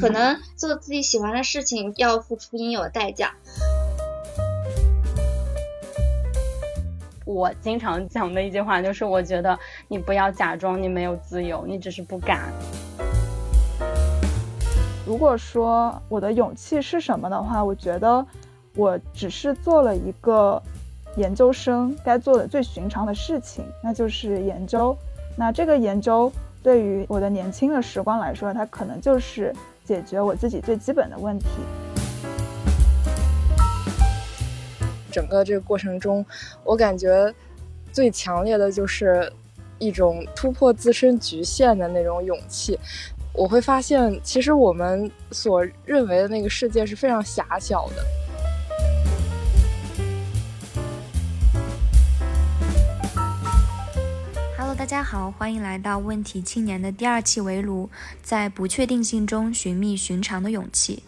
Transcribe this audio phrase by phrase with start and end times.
[0.00, 3.34] 可能做自己喜欢的事情要付出应有的代价。
[7.26, 9.58] 我经常讲的一句话就是，我觉得
[9.88, 12.50] 你不要假装你没有自由，你只是不敢。
[15.06, 18.26] 如果说我的勇气是什么的话，我觉得
[18.74, 20.60] 我只是做了一个
[21.16, 24.96] 研究生该做的最寻常的事情，那就是研究。
[25.36, 26.32] 那这个研究
[26.62, 29.54] 对于我的年轻的时光来说，它可能就是
[29.90, 31.46] 解决我自己最基本的问题。
[35.10, 36.24] 整个这个过程中，
[36.62, 37.34] 我感觉
[37.90, 39.32] 最强烈的就是
[39.80, 42.78] 一种突破自身局限的那种勇气。
[43.32, 48.19] 我会发现，其实我们所认为的那个世界是非常狭小的。
[54.80, 57.90] 大家好，欢迎来到问题青年的第二期围炉，
[58.22, 61.02] 在不确定性中寻觅寻常的勇气。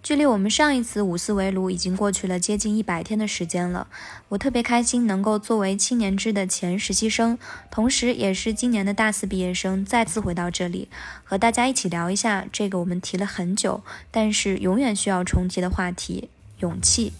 [0.00, 3.88] 距离我们上一次五四围炉已经过去了接近一百天的时间了，
[4.28, 7.36] 我特别开心能够作为青年支的前实习生，
[7.68, 10.88] 同时也是今年的大四毕业生，再次回到这里，
[11.24, 16.28] 和大家一起聊一下这个我们提了很久，但是永远需要重提的话题——
[16.62, 17.12] 勇气。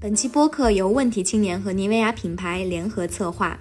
[0.00, 3.58] 本期播客由问题青年和妮维雅品牌联合策划。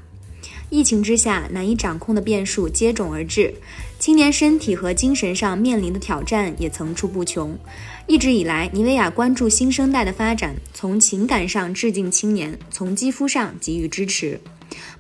[0.69, 3.52] 疫情之下，难以掌控的变数接踵而至，
[3.97, 7.58] 青年身体和精神上面临的挑战也层出不穷。
[8.05, 14.39] 一直以来，妮维雅关注新生代的发展，从情感上致敬青年，从肌肤上给予支持。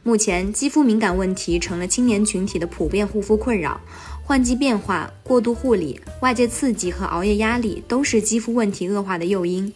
[0.01, 3.79] 目前，肌肤敏感问题成了青年群体的普遍护肤困扰，
[4.23, 9.71] 换季变化、过度护理、外界刺激和熬夜压力都是肌肤问题恶化的诱因。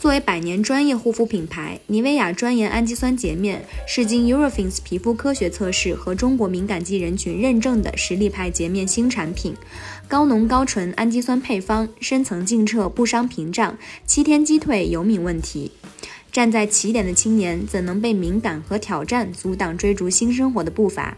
[0.00, 9.54] 作为百年专业护肤品牌，妮维雅专研氨基酸洁面是经 Eurofins 皮肤科学测试和中国敏感肌人群认证的实力派洁面新产品，
[10.08, 15.70] 高浓高纯氨基酸配方，深层净澈不伤屏障，七天击退油敏问题。
[16.32, 21.16] 站在起点的青年，怎能被敏感和挑战阻挡追逐新生活的步伐？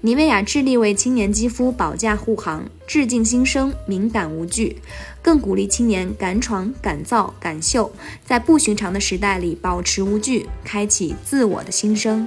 [0.00, 4.78] 妮维雅致力为青年肌肤保驾护航，致敬新生，敏感无惧，
[5.20, 7.92] 更鼓励青年敢闯、敢造、敢秀，
[8.24, 12.26] 在不寻常的时代里保持无惧，开启自我的新生。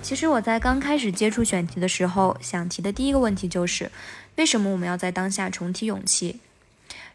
[0.00, 3.90] 其实我在刚开始接触选题的时候，想提的第一个问题就是：
[4.36, 6.40] 为什么我们要在当下重提勇气？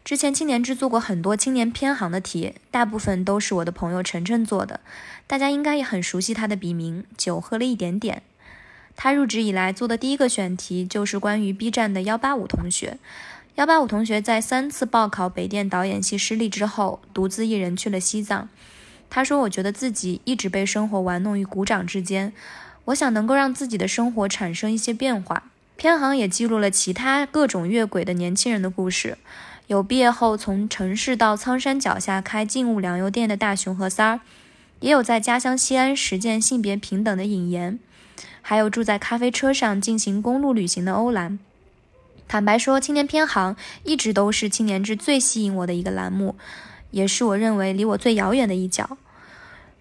[0.08, 4.80] 之前青年制作过很多青年偏航的题，大部分都是我的朋友晨晨做的，
[5.26, 8.22] 大家应该也很熟悉他的笔名“酒喝了一点点”。
[8.96, 12.96] 他入职以来做的第一个选题就是关于 B 站的幺八五同学。
[13.56, 18.48] 幺八五同学在三次报考北电导演系失利之后，独自一人去了西藏。
[19.10, 22.32] 他说：“我觉得自己一直被生活玩弄于股掌之间，
[22.86, 29.18] 我想能够让自己的生活产生一些变化。”偏航也记录了其他各种越轨的年轻人的故事。
[29.68, 34.20] 有毕业后从城市到苍山脚下开静物粮油店的大熊和三儿，
[34.80, 37.78] 也有在家乡西安实践性别平等的尹岩，
[38.40, 41.38] 还有住在咖啡车上进行公路旅行的欧兰。
[42.26, 46.34] 坦白说，青年偏航一直都是青年志最吸引我的一个栏目，
[46.90, 48.96] 也是我认为离我最遥远的一角。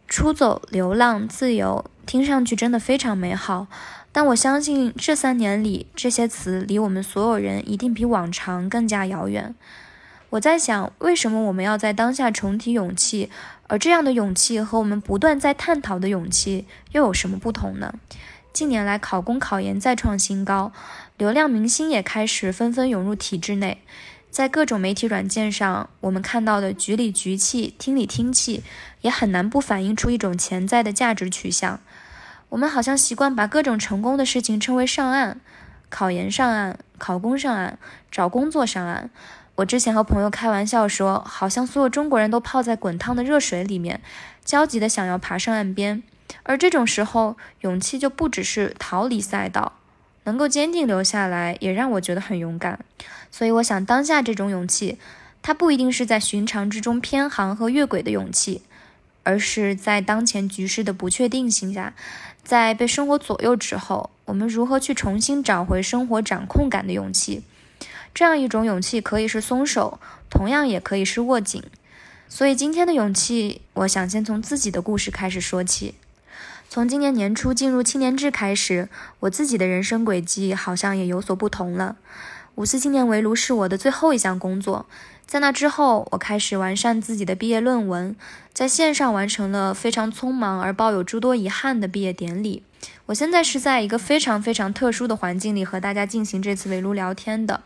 [0.10, 3.68] 出走、流浪、自由，听上去真的非常美好。
[4.12, 9.54] 但我相信这三年里，这些词离我们所有人一定比往常更加遥远。
[10.32, 13.30] 我在想，为什么我们要在当下重提勇气？
[13.68, 17.94] 而这样的勇气和我们不断在探讨的勇气又有什么不同呢？
[18.52, 20.74] 近年来，考公考研再创新高，
[21.18, 23.82] 流量明星也开始纷纷涌入体制内。
[24.30, 28.64] 在各种媒体软件上，我们看到的局里局气、厅里厅气，
[29.02, 31.80] 也很难不反映出一种潜在的价值取向。
[32.50, 35.40] 我们好像习惯把各种成功的事情称为上岸，
[35.90, 37.78] 考研上岸，考公上岸，
[38.10, 39.10] 找工作上岸。
[39.56, 44.00] 我之前和朋友开玩笑说，好像所有中国人都泡在滚烫的热水里面，
[44.46, 46.04] 焦急的想要爬上岸边。
[46.44, 49.74] 而这种时候，勇气就不只是逃离赛道，
[50.24, 52.80] 能够坚定留下来，也让我觉得很勇敢。
[53.30, 54.98] 所以，我想当下这种勇气，
[55.42, 58.62] 它不一定是在寻常之中偏航和越轨的勇气，
[59.24, 61.94] 而是在当前局势的不确定性下。
[62.48, 67.44] 在被生活左右之后，我们如何去重新找回生活掌控感的勇气？
[68.14, 70.00] 这样一种勇气可以是松手，
[70.30, 71.62] 同样也可以是握紧。
[72.30, 75.96] 所以今天的勇气，我想先从自己的故事开始说起。
[76.70, 78.88] 从今年年初进入青年制开始，
[79.20, 81.98] 我自己的人生轨迹好像也有所不同了。
[82.58, 84.88] 五四青年围炉是我的最后一项工作。
[85.28, 88.16] 在那之后，我开始完善自己的毕业论文，
[88.52, 92.64] 在线上完成了非常匆忙而抱有诸多遗憾的毕业典礼。
[93.06, 97.62] 我现在是在一个非常非常特殊的环境里和大家进行这次围炉聊天的。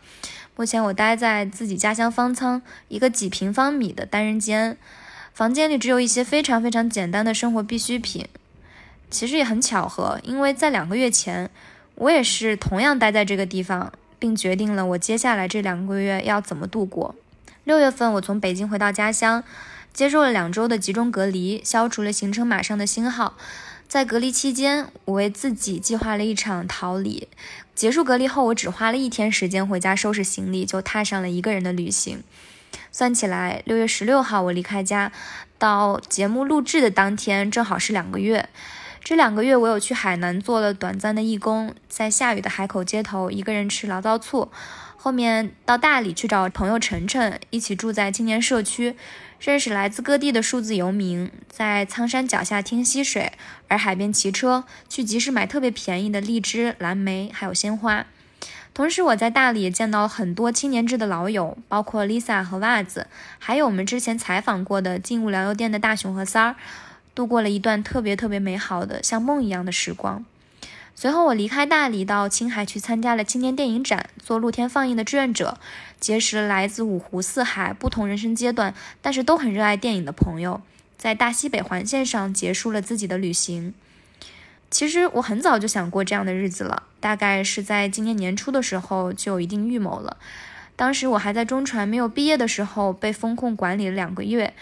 [0.58, 4.78] 目前我待在自己家乡方舱一个几平方米的单人间，
[5.34, 8.28] 房间里只有一些非常非常简单的生活必需品。
[9.10, 11.50] 其实也很巧合，因为在两个月前，
[11.96, 17.16] 我也是同样待在这个地方，并决定了我接下来这两个月要怎么度过。
[17.64, 19.44] 六月份，我从北京回到家乡，
[19.92, 23.36] 接受了两周的集中隔离，消除了行程码上的星号。
[23.88, 27.28] 在隔离期间，我为自己计划了一场逃离。
[27.74, 32.24] 结束隔离后，我只花了一天时间回家收拾行李，就踏上了一个人的旅行。
[32.92, 35.12] 算起来，六月十六号我离开家，
[35.58, 38.50] 到节目录制的当天，正好是两个月。
[39.04, 44.52] 这两个月，我有去海南做了短暂的义工，在下雨的海口街头，一个人吃醪糟醋。
[44.96, 48.96] 后面到大理去找朋友晨晨，一起住在青年社区，
[49.40, 53.34] 认识来自各地的数字游民，在苍山脚下听溪水，
[53.68, 58.06] 而海边骑车去集市买特别便宜的荔枝、蓝莓，还有鲜花。
[58.76, 63.08] 同时，我在大理也见到了很多青年志的老友，包括 Lisa 和袜子，
[63.40, 66.56] 还有我们之前采访过的静物粮油店的大熊和三儿，
[67.14, 70.26] 度过了一段特别特别美好的像梦一样的时光。
[70.94, 75.58] 随后，我离开大理，到青海去参加了青年电影展，做露天放映的志愿者，
[76.00, 80.62] 结识了来自五湖四海、不同人生阶段，但是都很热爱电影的朋友，
[80.98, 83.74] 在大西北环线上结束了自己的旅行。
[84.70, 90.18] 其实我很早就想过这样的日子了，大概是在今年年初的时候就有一定预谋了。
[90.76, 94.54] 当时我还在中传没有毕业的时候，被风控管理了两个月。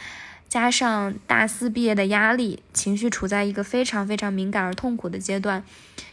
[0.50, 5.64] 加上大四毕业的压力，情绪处在一个非常非常敏感而痛苦的阶段，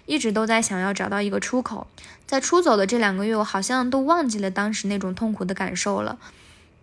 [0.05, 1.87] 一直都在想要找到一个出口。
[2.27, 6.19] 在出走的这两个月，我好像都忘记了当时那种痛苦的感受了。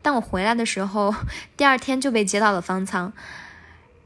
[0.02, 1.14] 但我回来的时候，
[1.56, 3.14] 第二天就被接到了方舱，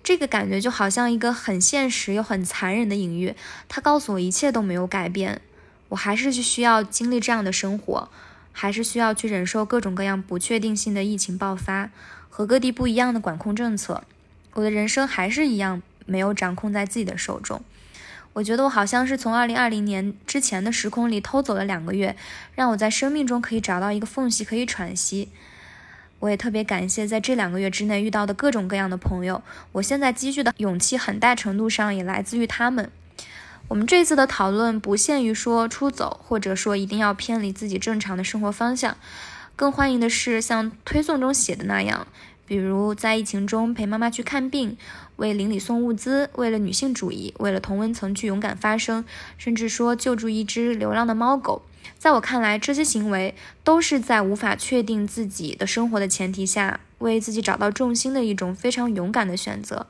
[0.04, 3.34] 这个感觉就好像一个很现实又很残忍的隐喻。
[3.70, 5.40] 他告诉我一切都没有改变，
[5.88, 8.10] 我还是需要经历这样的生活，
[8.52, 11.92] 还是需要去忍受各种各样不确定性的疫情爆发。
[12.38, 14.04] 和各地不一样的管控政策，
[14.54, 17.64] 我的人生还是一样没有掌控在自己的手中。
[18.34, 22.16] 我觉得我好像是从二零二零年之前的时空里偷走了两个月，
[22.54, 25.30] 让我在生命中可以找到一个缝隙可以喘息。
[26.20, 29.42] 我也特别感谢在这两个月之内遇到的各种各样的朋友，
[29.72, 32.92] 我现在积蓄的勇气很大程度上也来自于他们。
[33.70, 38.96] 我们这次的讨论不限于说出走，或者说一定要偏离自己正常的生活方向。
[39.56, 42.06] 更欢迎的是像推送中写的那样，
[42.48, 44.78] 比如在疫情中陪妈妈去看病，
[45.18, 49.04] 为邻里送物资，为了女性主义，为了同温层去勇敢发声，
[49.38, 51.62] 甚至说救助一只流浪的猫狗。
[52.00, 59.88] 在我看来，这些行为都是在无法确定自己的生活的前提下，为自己找到重心的一种非常勇敢的选择。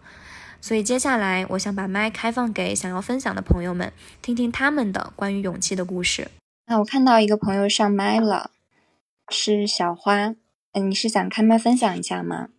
[0.60, 6.30] 所以接下来，我想把麦开放给想要分享的朋友们，听听他们的关于勇气的故事。
[6.66, 8.50] 那我看到一个朋友上麦了。
[9.30, 10.34] 是小花，
[10.78, 12.50] 嗯，你是想开麦分享一下吗？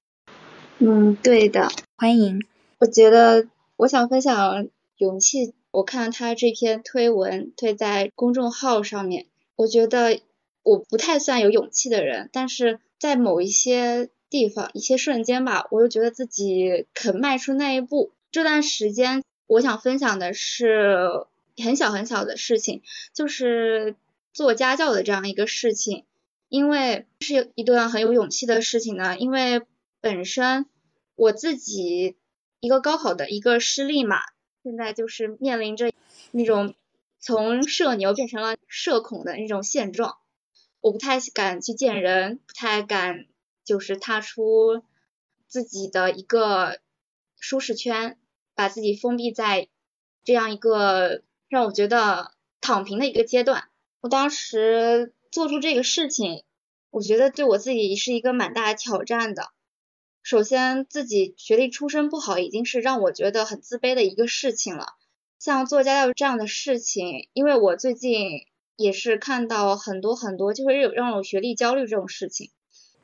[0.79, 2.45] 嗯，对的，欢迎。
[2.81, 4.67] 我觉得我想分享
[4.97, 5.55] 勇气。
[5.71, 10.21] 我看他这篇推文推在公众号上面，我觉得
[10.65, 18.11] 我不太算有勇气的人，但是在某一些地方、一些瞬间吧，我又觉得自己肯迈出那一步。
[18.33, 21.09] 这段时间，我想分享的是
[21.57, 22.83] 很小很小的事情，
[23.15, 23.95] 就是
[24.33, 26.03] 做家教的这样一个事情。
[26.49, 29.63] 因为是一段很有勇气的事情呢，因为
[30.01, 30.65] 本身
[31.15, 32.17] 我自己
[32.61, 34.17] 一个高考的一个失利嘛，
[34.63, 35.93] 现在就是面临着
[36.31, 36.75] 那种
[37.21, 40.17] 从社牛变成了社恐的那种现状，
[40.81, 43.27] 我不太敢去见人，不太敢
[43.63, 44.83] 就是踏出
[45.49, 46.81] 自己的一个
[47.39, 48.17] 舒适圈，
[48.55, 49.69] 把自己封闭在
[50.25, 53.69] 这样一个让我觉得躺平的一个阶段，
[54.01, 55.13] 我当时。
[55.31, 56.43] 做出这个事情，
[56.91, 59.49] 我觉得对我自己是一个蛮大的挑战的。
[60.23, 64.87] 首先，自己学历出身不好，已经是让我觉得很自卑的一个事情了。
[65.39, 72.51] 像做家教这样的事情，因为我最近也是看到很多很多，就会有让我学历焦虑这种事情。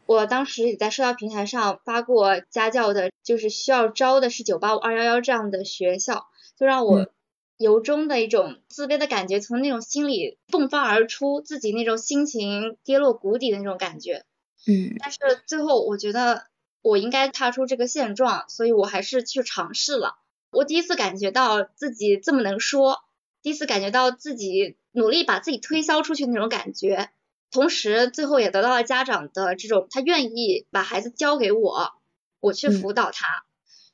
[0.06, 6.26] 我当时也在社交平台上发过家教的，就是需要招的是九八五二幺幺这样的学校，
[6.58, 7.06] 就让我。
[7.64, 14.26] 由衷的一种自卑的感觉从那种心里迸发而出，自己那种心情跌落谷底的那种感觉。
[14.66, 16.44] 嗯，但是最后我觉得
[16.82, 20.16] 我应该踏出这个现状，所以我还是去尝试了。
[20.50, 22.98] 我第一次感觉到自己这么能说，
[23.42, 27.08] 第一次感觉到自己努力把自己推销出去那种感觉，
[27.50, 31.92] 同时最后也得到了家长的这种他愿意把孩子交给我，
[32.40, 33.44] 我去辅导他，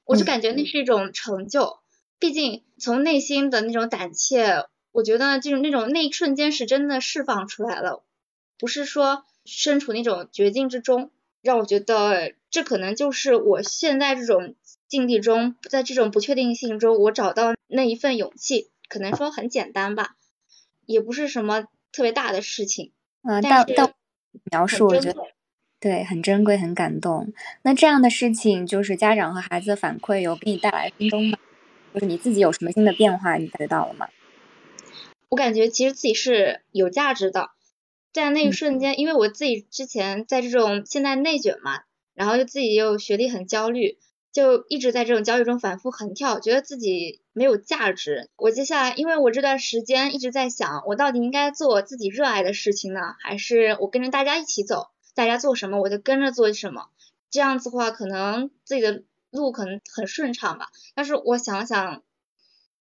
[0.05, 1.80] 我就感觉那是一种成就。
[2.21, 8.05] 毕竟从内心的那种胆怯，我觉得就是那种那一瞬间是真的释放出来了，
[8.59, 11.11] 不是说身处那种绝境之中，
[11.41, 14.55] 让我觉得这可能就是我现在这种
[14.87, 20.17] 境地中，在这种不确定性中，我找到那一份勇气，可能说很简单吧，
[20.85, 22.93] 也不是什么特别大的事情。
[23.23, 23.95] 嗯，但但
[24.53, 25.23] 描述我觉得
[25.81, 27.33] 对很珍贵，很感动。
[27.63, 31.39] 那这样的事情，就是家长和孩子的反馈有给你带来心动吗？
[31.93, 34.09] 就是你自己有什么新的变化，你感觉到了吗？
[35.29, 37.51] 我感觉其实自己是有价值的，
[38.13, 41.83] 在那一瞬间，因为我自己之前在这种现在内卷嘛，
[42.15, 43.99] 然后又自己又学历很焦虑，
[44.33, 48.29] 就一直在这种焦虑中反复横跳，觉得自己没有价值。
[48.37, 56.89] 我接下来，因为我这段时间一直在想，我到底应该做自己热爱的事情呢，还是我跟着大家一起走，大家做什么我就跟着做什么，
[57.31, 59.03] 这样子的话，可能自己的。
[59.31, 62.03] 路可能很顺畅吧，但是我想了想，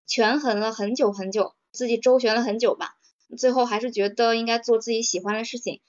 [0.05, 2.95] 权衡了很久很久，自己周旋了很久吧，
[3.37, 5.81] 最后还是觉得应该做自己喜欢的事情。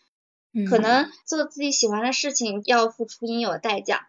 [0.69, 4.09] 可能做自己喜欢的事情要付出应有的代价，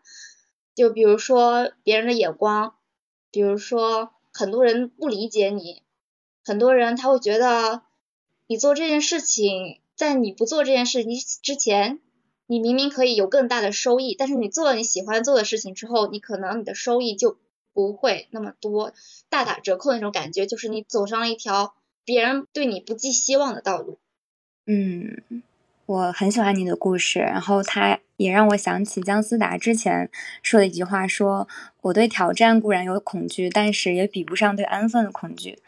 [0.74, 2.76] 就比如说别人的眼光，
[3.30, 5.84] 比如说很多人不理解你，
[6.44, 7.84] 很多人他会觉得
[8.48, 11.14] 你做这件事情，在你不做这件事情
[11.44, 12.00] 之前。
[12.52, 17.38] 你明明可以有更大的收益，但是你做了你喜欢做的事情之后，你可能你的收益就
[17.74, 18.92] 不会那么多，
[19.30, 24.00] 大打折扣那种感觉，就是你走上了一条别人对你不寄希望的道路。
[24.66, 25.44] 嗯，
[25.86, 30.10] 我很喜欢你的故事，然后他也让我想起姜思达之前
[30.42, 31.48] 说的一句话，说
[31.82, 35.60] 我对挑战固然有恐惧，但是也比不上对安分的恐惧。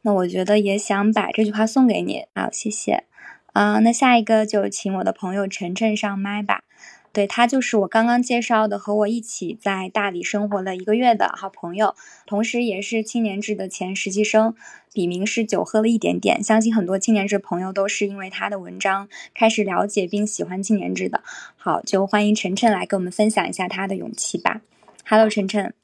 [0.00, 3.04] 那我觉得也想把这句话送给你，好，谢谢。
[3.52, 6.64] 啊，那下一个就请我的朋友晨晨上麦吧。
[7.12, 11.94] 对他就是我刚刚介绍的，和我一起在大理生活了一个月的好朋友，
[12.24, 14.54] 同时也是青年志的前实习生，
[14.94, 16.42] 笔名是酒喝了一点点。
[16.42, 21.22] 相信很多青年志朋友都是因为他的文章开始了解并喜欢青年志的。
[21.58, 24.62] 好，就欢迎晨晨来跟我们分享一下他的勇气吧。
[25.06, 25.74] Hello，晨晨。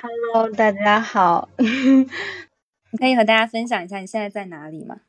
[0.00, 1.50] Hello，大家好。
[1.58, 5.00] 你可以和大家分享一下你现在在哪里吗？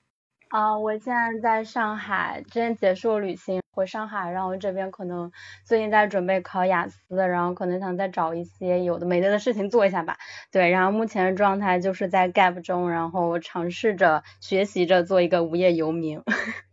[0.51, 5.31] 啊，我现在在上海，之前结束旅行回上海，然后这边可能
[5.63, 10.17] 最近在准备考雅思，然后可能想再找一些有的没的的事情做一下吧。
[10.51, 16.19] 对，然后目前的状态就是在 gap 中，然后尝试着学习着做一个无业游民。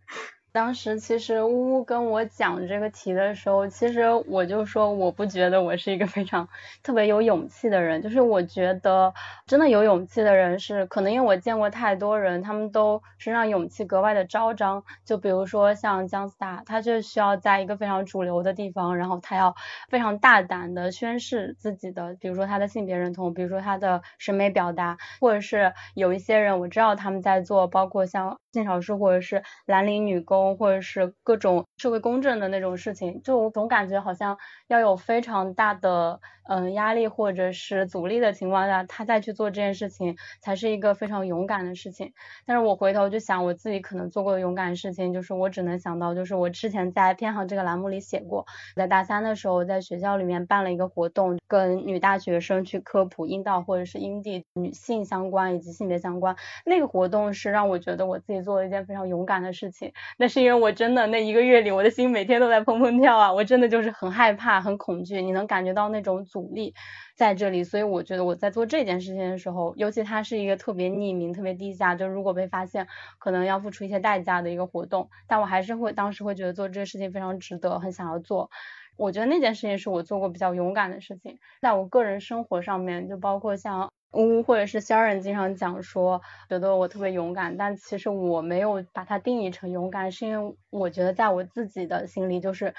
[0.57, 6.49] 当时其实呜呜跟我讲这个题的时候，其实我就说我不觉得我是一个非常
[6.83, 9.13] 特别有勇气的人，就是我觉得
[9.47, 14.83] 真的有勇气的人是可能因为我见过太多人，他们都身上勇气格外的昭彰。
[15.05, 19.55] 就比如说像姜思达，他就需要在一个非常主流的地方，然后他要
[19.91, 30.46] 非常大胆的宣示自己的，比如说他的性别认同，比如说他的审美表达，或者是有一些人我知道他们在做，包括像性少数或者是蓝领女工。
[30.55, 34.37] 或者是各种社会公正的那种事情，就我总感觉好像
[34.69, 42.13] 要有非常大的嗯压力或者是阻力的情况下，他再去做这件事情，才是一个非常勇敢的事情。
[42.47, 56.37] 但是我回头就想，我自己可能做过的勇敢的事情，就是我只能想到，就是我之前在偏航这个栏目里写过，在大三的时候，在学校里面办了一个活动，跟女大学生去科普阴道或者是阴蒂女性相关以及性别相关。
[56.65, 59.93] 那个活动是让我觉得我自己做了一件非常勇敢的事情。
[60.17, 60.36] 那是。
[60.37, 63.33] 是因为我真的那一个月里，我的心每天都在砰砰跳啊！
[63.33, 66.75] 我真的就是很害怕、很恐惧，你能感觉到那种阻力
[67.17, 67.65] 在这里。
[67.65, 72.87] 所以我觉得我在做这件事情的时候，尤其它是一个特别匿名、特别低价，就如果被发现，
[73.19, 75.09] 可能要付出一些代价的一个活动。
[75.27, 78.51] 但我还是会当时会觉得做这个事情非常值得，很想要做。
[78.99, 83.91] 我觉得那件事情是我做过比较勇敢的事情，在我个人生活上面，就包括像。
[84.13, 92.75] 呜，或者是仙人经常讲说，觉得我特别勇敢，但其实我没有把它定义成勇敢，是因为我觉得在我自己的心里，就是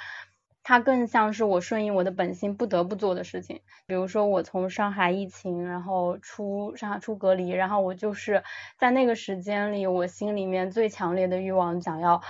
[0.63, 3.61] 它更像是我顺应我的本心不得不做的事情。
[3.85, 8.43] 比如说我从上海疫情，然后出上海出隔离，然后我就是
[8.77, 12.21] 在那个时间里，我心里面最强烈的欲望想要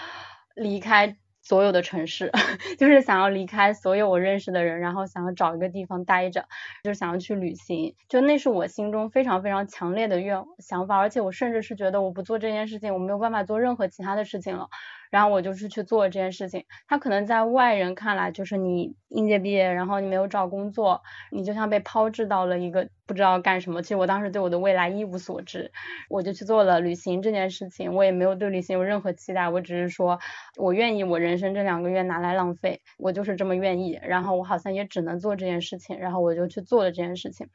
[0.53, 1.17] 离开。
[1.47, 2.29] 所有的城市，
[2.77, 6.45] 就是想要离开所有我认识的人，然后想要找一个地方待着，
[6.83, 14.67] 就想要去旅行，就那是我心中非常非常强烈的愿想法，而且我甚至是觉得我不做这件事情，我没有办法做任何其他的事情了。
[15.11, 16.65] 然后我就是去做这件事情。
[16.87, 23.81] 他可能在外人看来就是你应届毕业，然后你没有找工作，你就像被抛掷到了一个不知道干什么。
[23.81, 25.71] 其实我当时对我的未来一无所知，
[26.09, 27.93] 我就去做了旅行这件事情。
[27.93, 30.19] 我也没有对旅行有任何期待，我只是说
[30.57, 33.99] 我愿意我人生这两个月拿来浪费，我就是这么愿意。
[34.03, 37.47] 然后我好像也只能做这件事情，然后我就去做了这件事情。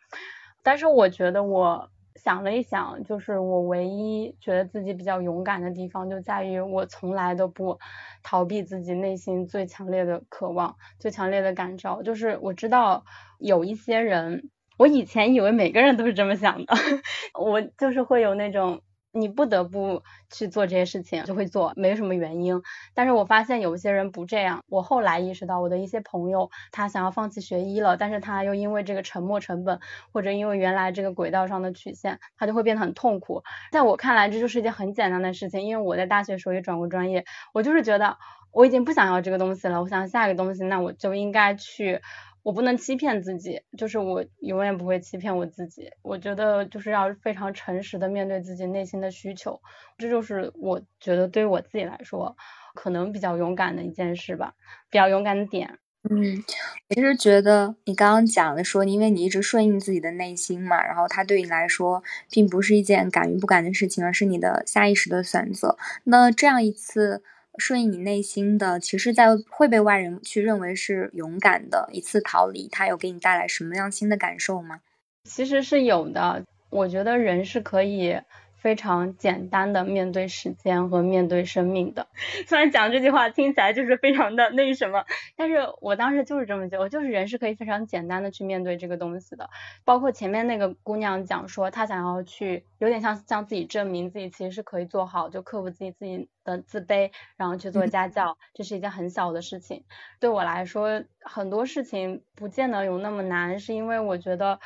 [0.63, 1.91] 但是我觉得我。
[2.17, 7.79] 想了一想，就是我唯一觉得自己比较勇敢的地方，就在于我从来都不
[8.23, 12.03] 逃避自己内心最强烈的渴望、最强烈的感召。
[12.03, 13.05] 就是我知道
[13.39, 16.75] 有一些人，我以前以为每个人都是这么想的，
[17.41, 18.81] 我就是会有那种。
[19.13, 22.61] 你不得不去做这些事情，就会做，没什么原因。
[22.95, 24.63] 但是我发现有些人不这样。
[24.69, 29.79] 我后来意识到，我的一些朋友，他想要放弃学医了，但是他又因为这个沉没成本，
[30.13, 33.43] 或者因为原来这个轨道上的曲线，他就会变得很痛苦。
[33.71, 38.17] 在我看来，这就是一件很简单的事情，因为我在大学时候也转过专业，我就是觉得
[38.51, 42.01] 我已经不想要这个东西了，我想下一个东西，那我就应该去。
[42.43, 45.89] 我不能欺骗自己，就是我永远不会欺骗我自己。
[46.03, 49.61] 我觉得就是要非常诚实的面对自己内心的需求，
[49.97, 52.37] 这就是我觉得对于我自己来说，
[52.75, 54.55] 可能比较勇敢的一件事吧，
[54.91, 55.79] 比较勇敢的点。
[56.11, 56.43] 嗯，
[56.89, 65.77] 其实觉得你刚刚讲的说，因为你一直顺应自己的内心嘛，然后它对你来说并不是一件敢于不敢的事情，而是你的下意识的选择。
[66.05, 67.23] 那这样一次。
[67.59, 74.81] 顺应你内心的，其实，在会被外人去认为是勇敢的一次逃离，它有给你带来什么样新的感受吗？
[75.25, 78.19] 其实是有的，我觉得人是可以。
[78.63, 82.07] 非常简单的面对时间和面对生命的，
[82.47, 85.05] 虽然讲这句话听起来就是非常的那什么，
[85.37, 89.51] 但是我当时就是这么觉得，就是人是可以非常简单的去面对这个东西的。
[89.85, 99.83] 包括前面那个姑娘讲说，她想要去，有点像向自己证明自己其实是可以做好，就克服自己自己的自卑，然后去做家教，这是一件很小的事情。
[100.21, 104.61] 对我来说，很多事情不见得有那么难，是因为我觉得。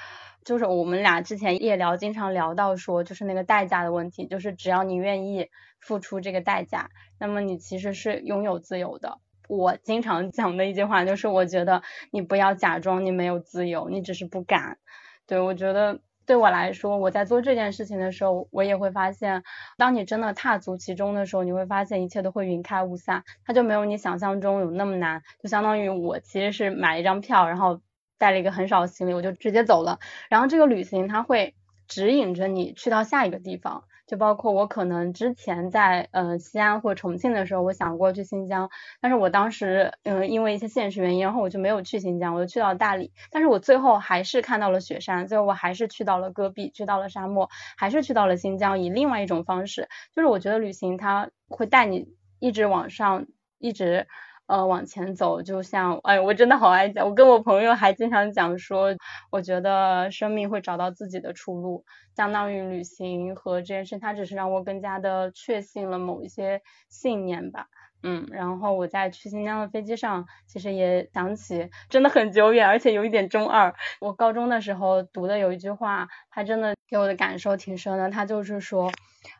[0.47, 5.49] 就是我们俩之前夜聊，经常聊到说，就是那个代价的问题，就是只要你愿意
[5.81, 6.88] 付出这个代价，
[7.19, 9.19] 那么你其实是拥有自由的。
[9.49, 14.79] 我经常讲的一句话就是，我觉得你不要假装你没有自由，你只是不敢。
[15.26, 19.43] 对我觉得对我来说，我在做这件事情的时候，我也会发现，
[19.76, 25.25] 当你真的踏足其中的时候，你会发现一切都会云开雾散，它就没有你想象中有那么难。
[25.43, 27.80] 就相当于我其实是买一张票，然后。
[28.19, 29.99] 带了一个很少的行李，我就直接走了。
[30.29, 31.55] 然后这个旅行它会
[31.89, 43.13] 指引着你去到下一个地方，就包括我可能之前在呃西安或重庆的时候，我想过去新疆，但是我当时嗯因为一些现实原因，然后我就没有去新疆，我就去到大理。
[43.31, 49.89] 但是我最后还是看到了雪山，最后我还是去到了戈壁，去到了沙漠，还是去到了新疆，以另外一种方式。
[50.15, 53.26] 就是我觉得旅行它会带你一直往上，
[53.59, 54.07] 一直。
[54.47, 58.95] 呃，往前走，就像，哎，我真的好爱讲，我跟我朋友还经常讲说，
[59.30, 61.85] 我觉得生命会找到自己的出路，
[62.17, 67.67] 相当于旅行和这件事，它只是让我更加的确信了某一些信念吧。
[68.02, 73.75] 嗯，然后我在去新疆的飞机上，其实也想起，真的很久远，而且有一点中二。
[74.00, 78.09] 我高中的时候读的有一句话，它真的给我的感受挺深的。
[78.11, 78.93] 他就是说，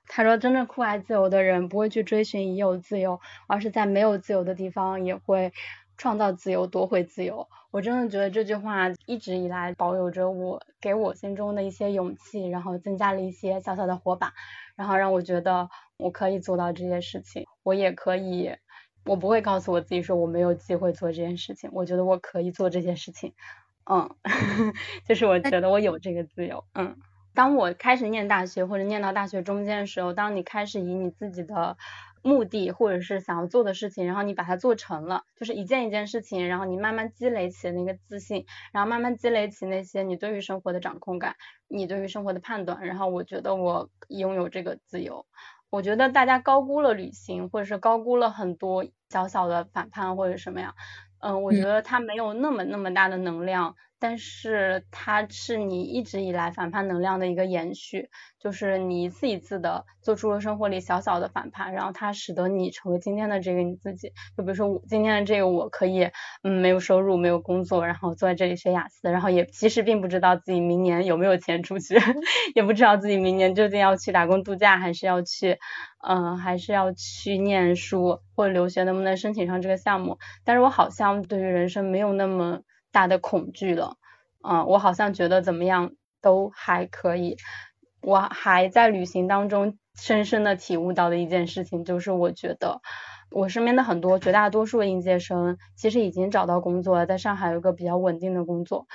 [0.09, 5.53] 他说真正酷爱自由的人，不会去追寻已有自由，而是在没有自由的地方，也会
[5.97, 7.47] 创造自由，夺回自由。
[7.71, 14.33] 我真的觉得这句话一直以来保有着我，给我心中的一些勇气，然后增加了一些小小的火把。
[14.77, 18.51] 然后让我觉得我可以做到这些事情，我也可以，
[19.05, 23.35] 我不会告诉我自己说我没有机会做这件事情，我觉得我可以做这些事情，
[23.91, 24.09] 嗯，
[25.07, 26.97] 就是我觉得我有这个自由，嗯，
[27.35, 31.77] 当我开始念大学或者念到大学中间的时候，当你开始以你自己的。
[32.23, 41.37] 目的或者是想要做的事情，然后你把它做成了，就是一件一件事情，然后你慢慢积累起那个自信，然后慢慢积累起那些你对于生活的掌控感，
[41.69, 45.25] 你对于生活的判断，然后我觉得我拥有这个自由。
[45.77, 50.75] 我觉得大家高估了旅行，或者是高估了很多小小的反叛或者什么呀，
[51.21, 53.77] 嗯，我觉得它没有那么那么大的能量。
[53.99, 64.13] 但是它是你一直以来反叛能量的一个延续，就是你一次一次的做出了生活里小小的反叛，然后它使得你成为今天的这个你自己。
[64.37, 66.11] 就比如说我今天的这个我可以，
[66.43, 71.95] 嗯，没有收入，没有工作，然后坐在这里学雅思，然后也其实并不知道自己明年有没有钱出去，
[72.55, 75.59] 也不知道自己明年究竟要去打工度假，还是要去，
[76.07, 80.19] 嗯，还是要去念书或者留学，能不能申请上这个项目？
[80.45, 82.61] 但是我好像对于人生没有那么。
[82.97, 83.99] 大的恐惧了，
[84.43, 87.37] 嗯，我好像觉得怎么样都还可以。
[88.01, 92.81] 我还在旅行当中深深的体悟到的一件事情，就是我觉得，
[93.31, 98.87] 我身边的很多绝大多数应届生其实已经找到工作了，在上海有个比较稳定的工作。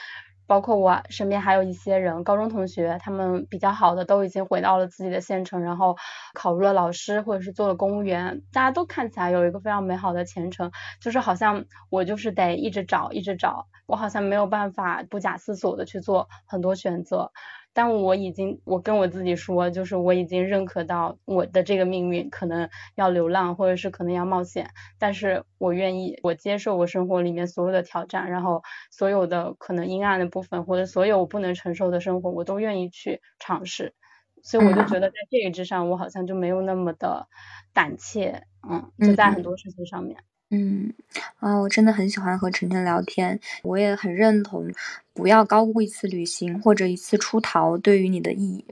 [0.51, 5.95] 包括我身边还有一些人，高中同学，他们比较好的都已经回到了自己的县城，然后
[6.33, 10.69] 考入了老师或者是做了公务员，大家都看起来有一个非常美好的前程。
[10.99, 17.31] 就是好像我就是得一直找，一直找，我好像没有办法不假思索的去做很多选择。
[17.73, 33.93] 但我已经，我跟我自己说，就是我已经认可到我的这个命运可能要流浪，或者是可能要冒险，但是我愿意，我接受我生活里面所有的挑战，然后所有的可能阴暗的部分，或者所有我不能承受的生活，我都愿意去尝试。
[34.43, 37.27] 所以我就觉得在这个之上，我好像就没有那么的
[37.73, 40.23] 胆怯，嗯，就在很多事情上面。
[40.53, 40.91] 嗯，
[41.39, 44.69] 啊，我真的很喜欢和晨晨聊天，我也很认同，
[45.13, 48.65] 不要高估一次旅行或者一次出逃对于你的意义。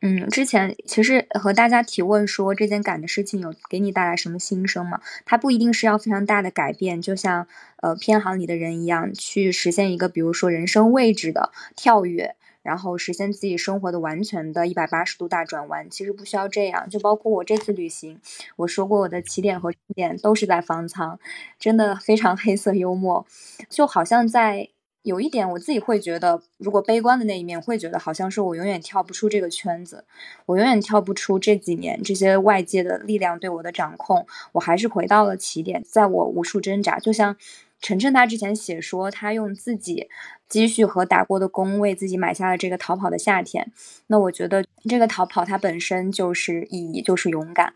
[0.00, 5.02] 嗯，之前其实和大家提问说这件感的事情有给你带来什么心声吗？
[5.26, 7.46] 它不一定是要非常大的改变，就像
[7.82, 12.34] 呃偏航里的人一样，去实现一个比如说人生位置的跳跃。
[12.62, 16.88] 然后实现自己生活的完全的一百八十度大转弯，其实不需要这样。
[16.88, 18.20] 就包括我这次旅行，
[18.56, 21.18] 我说过我的起点和终点都是在方舱，
[21.58, 23.26] 真的非常黑色幽默。
[23.68, 24.68] 就好像在
[25.02, 30.04] 有一点，我自己会觉得，如果悲观的那一面，会觉得好像是我永远跳不出这个圈子，
[30.44, 37.36] 我永远跳不出这几年这些外界的力量对我的掌控，我还是回到了起点，在我无数挣扎，就像。
[37.80, 40.08] 晨晨他之前写说，他用自己
[40.48, 43.72] 积蓄和打过的工为自己买下了这个逃跑的夏天。
[44.08, 47.72] 那我觉得这个逃跑它本身就是意义，就是勇敢。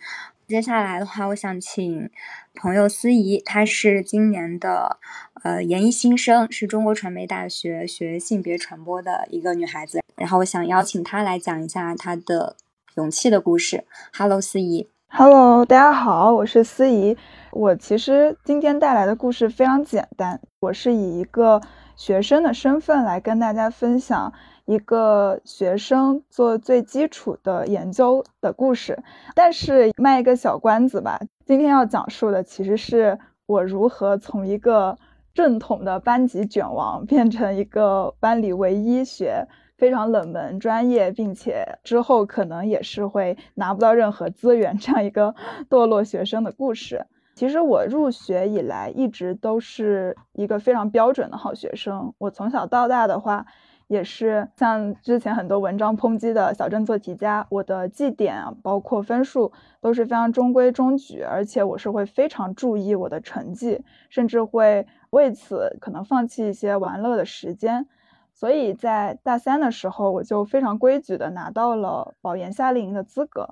[0.46, 2.10] 接下来的话，我想请
[2.54, 4.98] 朋友司仪，她是今年的
[5.42, 10.02] 呃研一新生，是中国传媒大学学性别传播的一个女孩子。
[10.16, 12.56] 然后我想邀请她来讲一下她的
[12.96, 13.84] 勇气的故事。
[14.12, 14.93] Hello，司仪。
[15.16, 17.16] Hello，大家好，我是司仪。
[17.52, 21.60] 我其实今天带来的故事非常简单，我是以一个
[21.94, 24.32] 学生的身份来跟大家分享
[24.64, 28.98] 一个学生做最基础的研究的故事。
[29.36, 34.98] 但是卖一个小关子吧，今天要讲述的其实是我如何从一个
[35.32, 39.46] 正统的班级卷王变成一个班里唯一学。
[39.76, 45.34] 非常冷门专业，并且之后可能也是会拿不到任何资源这样一个
[45.68, 47.06] 堕落学生的故事。
[47.34, 52.14] 其实我入学以来一直都是一个非常标准的好学生。
[52.18, 53.44] 我从小到大的话，
[53.88, 57.44] 也是像之前很多文章抨击的小镇做题家。
[57.50, 67.88] 我的绩点，包括分数都是非常中规中矩，而且我是会非常注意我的成绩，甚至会为此可能放弃一些玩乐的时间。
[68.34, 73.48] 所以在大三的时候，我就非常规矩的拿到了保研夏令营的资格。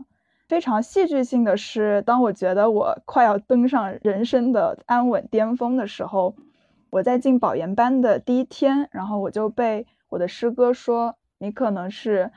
[0.48, 6.34] 非常戏剧性的是，当我觉得我快要登上人生的安稳巅峰的时候，
[6.90, 12.30] 我在进保研班的第一天，然后我就被我的师哥说：“你可能是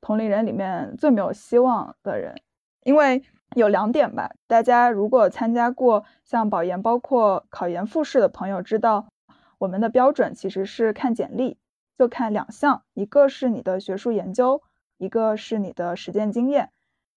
[0.00, 2.36] 同龄人里面最没有希望的人。”
[2.82, 3.22] 因为
[3.56, 9.08] 有两点吧，大家如果参加过像保研，包括考研复试的朋友知道，
[9.58, 11.58] 我们的标准其实是看简历。
[12.00, 14.62] 就看两项，一个是你的学术研究，
[14.96, 16.70] 一个是你的实践经验。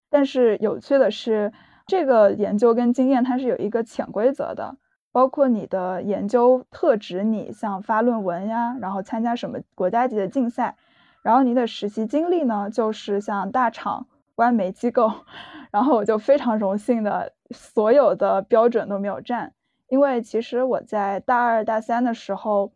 [0.10, 1.54] 但是有趣的是，
[1.86, 4.78] 这个研究跟经验它是有一个潜规则的，
[5.12, 10.76] 包括你的研究特指你像发论文呀，然后参加什么国家级的竞赛，
[11.22, 15.12] 然后你的实习经历呢，就是像大厂、官媒机构。
[15.70, 19.54] 然后我就非常荣幸的，所有的标准都没有占，
[19.90, 22.72] 因为其实我在大二大三的时候。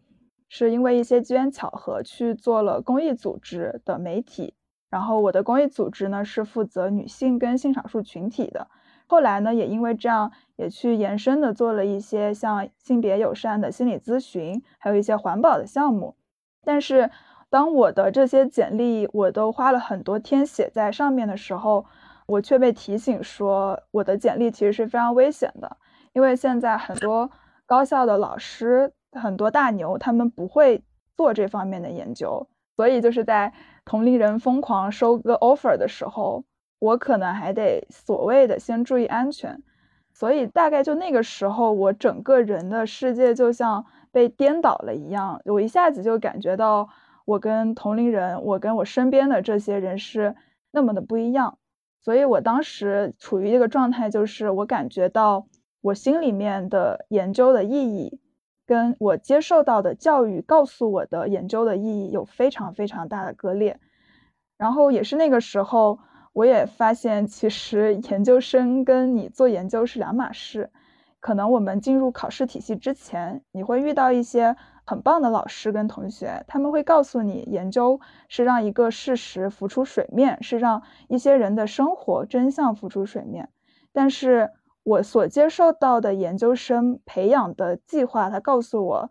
[0.48, 4.54] 是因为一些机缘巧合去做了公益组织的媒体，
[4.90, 8.68] 然后我的公益组织呢是负责女性跟性少数群体的。
[9.08, 16.16] 后来呢，也因为这样，也去延伸的做了一些像性别友善的心理咨询，还有一些环保的项目。
[16.64, 17.12] 但是，
[17.52, 21.86] 当我的这些简历我都花了很多天写在上面的时候，
[22.26, 25.78] 我却被提醒说，我的简历其实是非常危险的，
[26.14, 27.30] 因为现在很多
[27.68, 28.92] 高校的老师。
[29.16, 30.84] 很多大牛他们不会
[31.18, 33.54] 做这方面的研究，所以就是在
[33.86, 36.44] 同龄人疯狂收割 offer 的时候，
[36.80, 39.62] 我可能还得所谓的先注意安全。
[40.14, 46.88] 所以大概就那个时候，我整个人的世界就像被颠倒了一样，我一下子就感觉到
[47.26, 50.36] 我跟同龄人，我跟我身边的这些人是
[50.72, 51.58] 那么的不一样。
[52.02, 55.48] 所以我当时处于一个状态，就是我感觉到
[55.82, 58.20] 我心里面的研究的意义。
[58.66, 63.80] 跟我接受到的教育告诉我的研究的意义有非常非常大的割裂，
[64.58, 66.00] 然后也是那个时候，
[66.34, 70.72] 我也发现，其实研究生跟你做研究是两码事。
[71.20, 83.50] 可能我们进入考试体系之前，你会遇到一些很棒的老师跟同学，他们会告诉你，研究是让一个事实浮出水面，是让一些人的生活真相浮出水面。
[83.92, 84.52] 但是
[84.86, 89.10] 我所接受到的研究生培养的计划，他告诉我，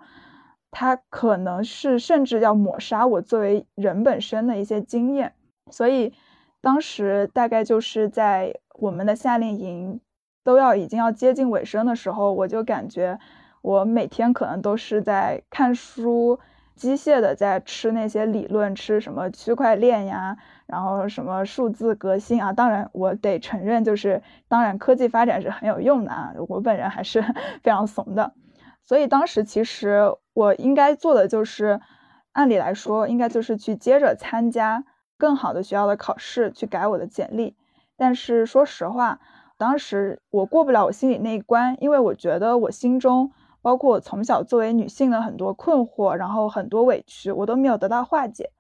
[0.71, 5.35] 他可能是甚至要抹杀我作为人本身的一些经验。
[5.73, 6.15] 所以
[6.61, 10.01] 当时大概就是在我们的夏令营
[10.45, 13.19] 都要已经要接近尾声的时候，我就感觉
[13.61, 16.39] 我每天可能都是在看书，
[16.77, 20.37] 机械的在吃那些理论，吃什么区块链呀。
[20.67, 22.53] 然后什么数字革新啊？
[22.53, 26.33] 当然，我得承认，就是当然科技发展是很有用的啊。
[26.49, 27.23] 我本人还是
[27.63, 28.33] 非常怂的，
[28.83, 31.81] 所以当时其实我应该做的就是，
[32.33, 34.85] 按理来说应该就是去接着参加
[35.19, 37.57] 更好的学校的考试，去改我的简历。
[37.97, 39.21] 但是说实话，
[39.57, 43.31] 当时我过不了我心里那一关，因为我觉得我心中，
[43.63, 48.51] 包括我从小作为女性的很多困惑，然后很多委屈，我都没有得到化解。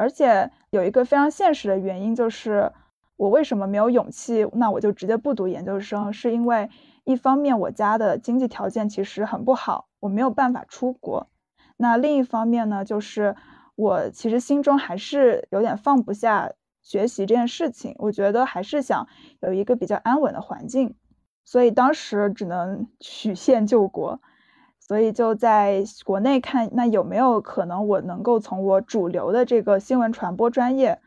[0.00, 2.72] 而且有一个非常现实的原因，就是
[3.16, 4.48] 我为什么没有勇气？
[4.54, 6.70] 那我就直接不读研究生，是因为
[7.04, 11.28] 一方面我家的经济条件其实很不好，我没有办法出国。
[11.76, 13.36] 那另一方面呢，就是
[13.76, 19.06] 我其实心中还是有点放不下学习这件事情，我觉得还是想
[19.40, 20.94] 有一个比较安稳的环境，
[21.44, 24.18] 所以当时只能 曲线救国。
[24.90, 30.98] 所以就在国内看，那有没有可能我能够从我主流的这个新闻传播专业，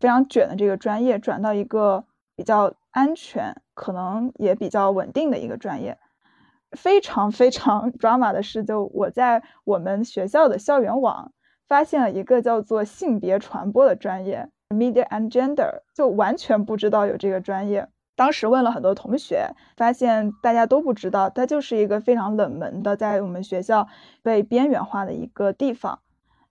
[0.00, 5.98] 非常卷的这个专业，转到一个比较安全、可能也比较稳定的一个专业。
[6.72, 11.30] 非常非常 drama 的是，就我在我们学校的校园网
[11.68, 17.86] 发现了一个叫做性别传播的专业，media and gender，就完全不知道有这个专业。
[18.16, 23.86] 当时问了很多同学，发现大家都不知道，它就是一个非常冷门的，在我们学校
[24.22, 25.98] 被边缘化的一个地方。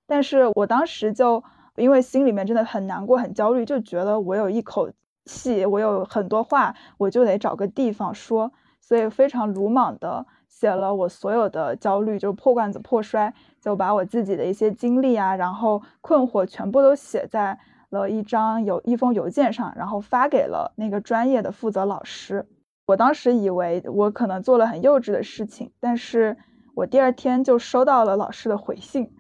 [0.06, 1.44] 但是我当时就
[1.76, 4.92] 因为心里面真的很难过、很焦虑，就觉得我有一口
[5.26, 17.58] 气，我有很多话，我就得找个地方说，所以非常鲁莽的写了我所有的焦虑，就破罐子破摔，就把我自己的一些经历啊，然后困惑全部都写在。
[17.96, 22.46] 了一张有一封邮件上，然后发给了那个专业的负责老师。
[22.86, 26.38] 我当时以为我可能做了很幼稚的事情，但是
[26.76, 29.12] 我第二天就收到了老师的回信，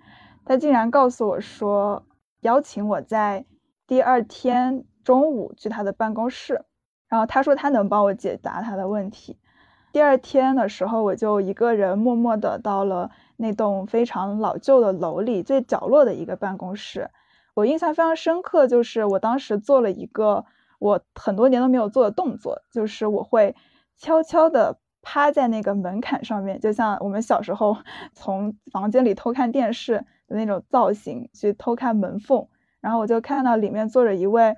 [0.45, 2.05] 他竟然告诉我说
[2.41, 3.45] 邀请我在
[3.87, 6.65] 第二天中午去他的办公室，
[7.07, 9.39] 然后他说他能帮我解答他的问题。
[9.91, 17.09] 第二天的时候，我就一个人默默的到了那栋非常老旧的楼里最角落的一个办公室。
[17.55, 20.45] 我印象非常深刻，就是我当时做了一个
[20.77, 23.55] 我很多年都没有做的动作，就是我会
[23.97, 27.77] 悄悄地趴在那个门槛上面，就像我们小时候
[28.13, 32.45] 从房间里偷看电视的那种造型去偷看门缝，
[32.81, 34.57] 然后我就看到里面坐着一位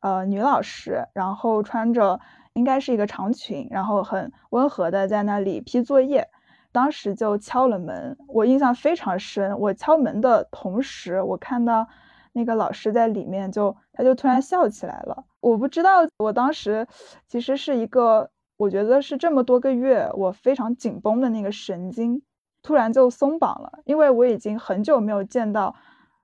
[0.00, 2.18] 呃女老师，然后穿着
[2.54, 6.28] 应该是一个长裙，然后很温和的在那里批作业，
[6.72, 9.56] 当时就敲了门，我印象非常深。
[9.60, 11.86] 我敲门的同时，我看到。
[12.32, 15.24] 那个老师在里面就，他就突然笑起来了。
[15.40, 16.86] 我不知道，我当时
[17.26, 22.22] 其实是一个，我觉得是这么多个月我非常紧绷的那个神经，
[22.62, 23.80] 突然就松绑了。
[23.84, 25.74] 因为我已经很久没有见到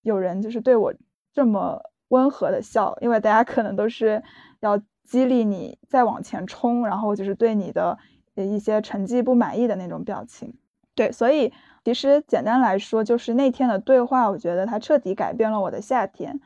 [0.03, 0.95] 有人就是对我
[1.33, 4.23] 这么温和的笑，因为大家可能都是
[4.61, 7.99] 要激励你再往前冲，然后就是对你的
[8.35, 10.55] 一些成绩不满意的那种表情。
[10.95, 11.53] 对，所以。
[11.85, 16.39] 其实简单来说，就是那天的对话，我觉得它彻底改变了我的夏天。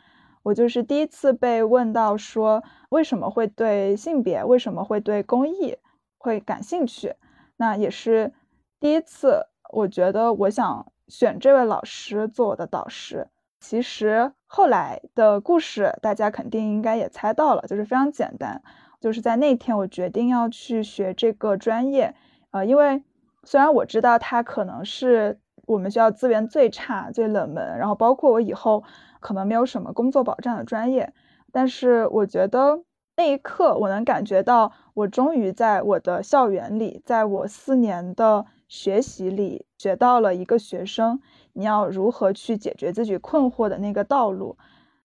[0.45, 5.77] 我就是第一次被问到说，为什么会对性别，为什么会对公益
[6.19, 7.15] 会感兴趣？
[7.57, 8.33] 那也是
[8.79, 13.27] 第一次，我觉得我想选这位老师做我的导师。
[13.59, 18.63] 其实后来的故事，大家肯定应该也猜到了，就是非常简单，
[19.01, 22.15] 就是在那天我决定要去学这个专业，
[22.53, 23.03] 呃，因为。
[23.45, 28.85] 虽然我知道它可能是我们学校资源最差、最冷门，然后包括我以后
[29.21, 31.13] 可能没有什么工作保障的专业，
[31.51, 32.83] 但是我觉得
[33.17, 41.21] 那一刻我能感觉到，我终于在我的校园里，在我四年的学习里学到了一个学生
[41.53, 44.57] 你要如何去解决自己困惑的那个道路。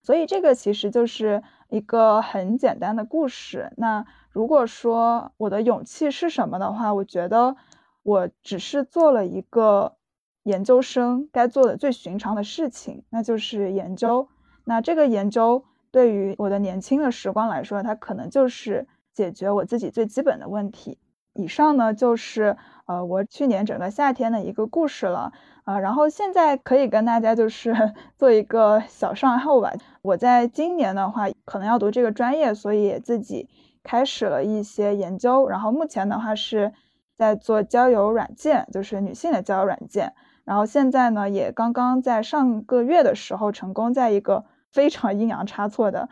[0.01, 3.73] 所以这个其实就是一个很简单的故事。
[3.77, 7.55] 那如果说我的勇气是什么的话，我觉得。
[8.07, 9.97] 我只是做了一个
[10.43, 14.29] 研究生该做的最寻常的事情，那就是研究。
[14.63, 20.97] 那这个研究对于我的年轻的时光来说，它可能就是解决我自己最基本的问题。
[21.33, 25.33] 以上呢就是呃我去年整个夏天的一个故事了
[25.65, 27.75] 啊，然后现在可以跟大家就是
[28.17, 29.73] 做一个小善后吧。
[30.01, 33.49] 我在今年的话可能要读这个专业，所以自己
[33.83, 36.71] 开始了一些研究，然后目前的话是
[37.17, 40.13] 在做交友软件，就是女性的交友软件。
[40.45, 46.07] 然后现在呢也刚刚在上个月的时候成功在一个 非常阴阳差错的，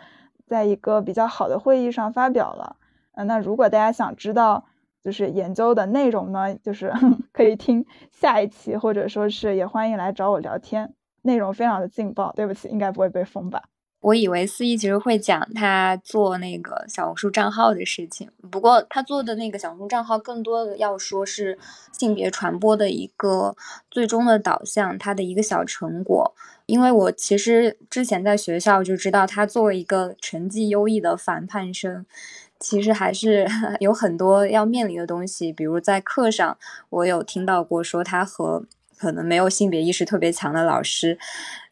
[0.45, 2.75] 在一个比较好的会议上发表了。
[3.13, 4.65] 嗯，那如果大家想知道。
[5.05, 6.91] 就是研究的内容呢，就是
[7.31, 12.31] 可以听下一期，或者说是也欢迎来找我聊天，内容非常的劲爆。
[12.31, 13.65] 对不起，应该不会被封吧？
[14.05, 21.57] 我以为思怡其实会讲他做那个小红书账号的事情，不过他做的那个小红书账号更多的要说是
[21.91, 23.55] 性别传播的一个
[23.89, 26.35] 最终的导向，他的一个小成果。
[26.67, 32.05] 因为我其实之前在学校就知道他作为一个成绩优异的反叛生。
[32.59, 33.47] 其实还是
[33.81, 36.57] 有很多要面临的东西，比如在课上，
[36.89, 38.65] 我有听到过说他和
[38.97, 41.19] 可能没有性别意识特别强的老师，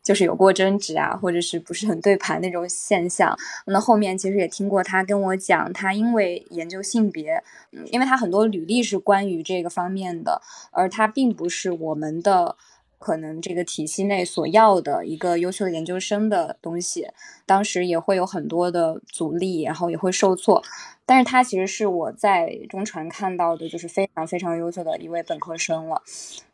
[0.04, 3.36] 就是有过争执啊，或者是不是很对盘那种现象。
[3.66, 12.56] 那后面其实也听过他跟我讲，他因为研究性别，嗯，因为他很多履历是关于这个方面的，而他并不是我们的。
[13.04, 17.06] 可能这个体系内所要的一个优秀的研究生的东西，
[17.46, 20.64] 当时也会有很多的阻力，然后也会受挫。
[21.06, 26.02] 但是他其实是我在中传看到的，就是非常非常优秀的一位本科生了，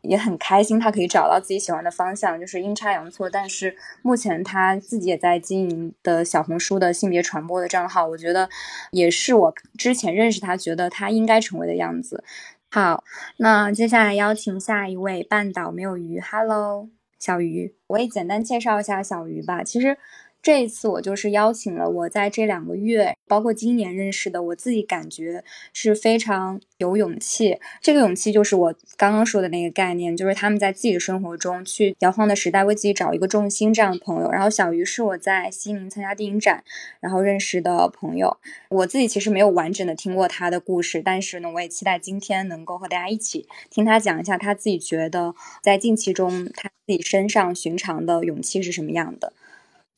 [0.00, 3.30] 也很开心他可以找到自己喜欢的方向，就是阴差阳错。
[3.30, 8.48] 但是目前他自己也在经营的小红书的性别传播的账号，我觉得
[8.90, 12.24] 也是我之前认识他觉得他应该成为的样子。
[12.70, 13.04] 好，
[13.38, 19.62] 那接下来邀请下一位半岛没有鱼，Hello，小鱼，我也简单介绍一下小鱼吧。
[19.62, 19.98] 其实。
[20.42, 27.58] 这一次我就是邀请了我在这两个月，包括今年认识的，我自己感觉是非常有勇气。
[27.82, 34.30] 这个勇气就是我刚刚说的那个概念，就是他们在自己的生活中去摇晃的时代，为自己找一个重心这样的朋友。
[34.30, 36.64] 然后小鱼是我在西宁参加电影展，
[37.00, 38.38] 然后认识的朋友。
[38.70, 49.34] 我自己其实没有完整的听过他的故事，但是呢，我也期待今天能够和大家一起听他讲一下他自己觉得在近期中他自己身上寻常的勇气是什么样的。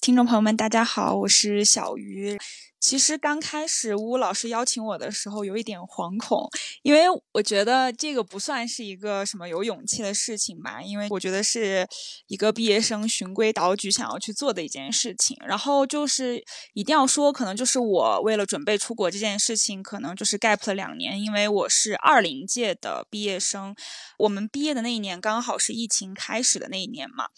[0.03, 2.37] 听众朋友们，大家好，我是小鱼。
[2.81, 6.51] 其实刚开始吴老师邀请我的时候，有一点惶恐，
[6.83, 11.87] 因为我觉得这个不算是一个什么有勇气的事情吧，因为我觉得是
[12.27, 15.37] 一个毕业生循规蹈矩想要去做的一件事情。
[15.47, 16.43] 然后就是
[16.75, 23.73] 一定要说，可能就是我为了准备出国这件事情，可能就是 gap 了两年，因为我是二零届的毕业生，
[24.19, 27.29] 我们毕业的那一年刚好是疫情开始的那一年嘛。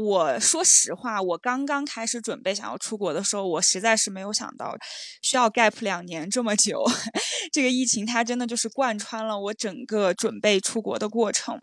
[0.00, 4.74] 我说实话，我刚刚开始准备想要出国的时候，我实在是没有想到
[5.22, 6.82] 需要 gap 两年这么久。
[7.52, 11.60] 这个疫情它真的就是贯穿了我整个准备出国的过程。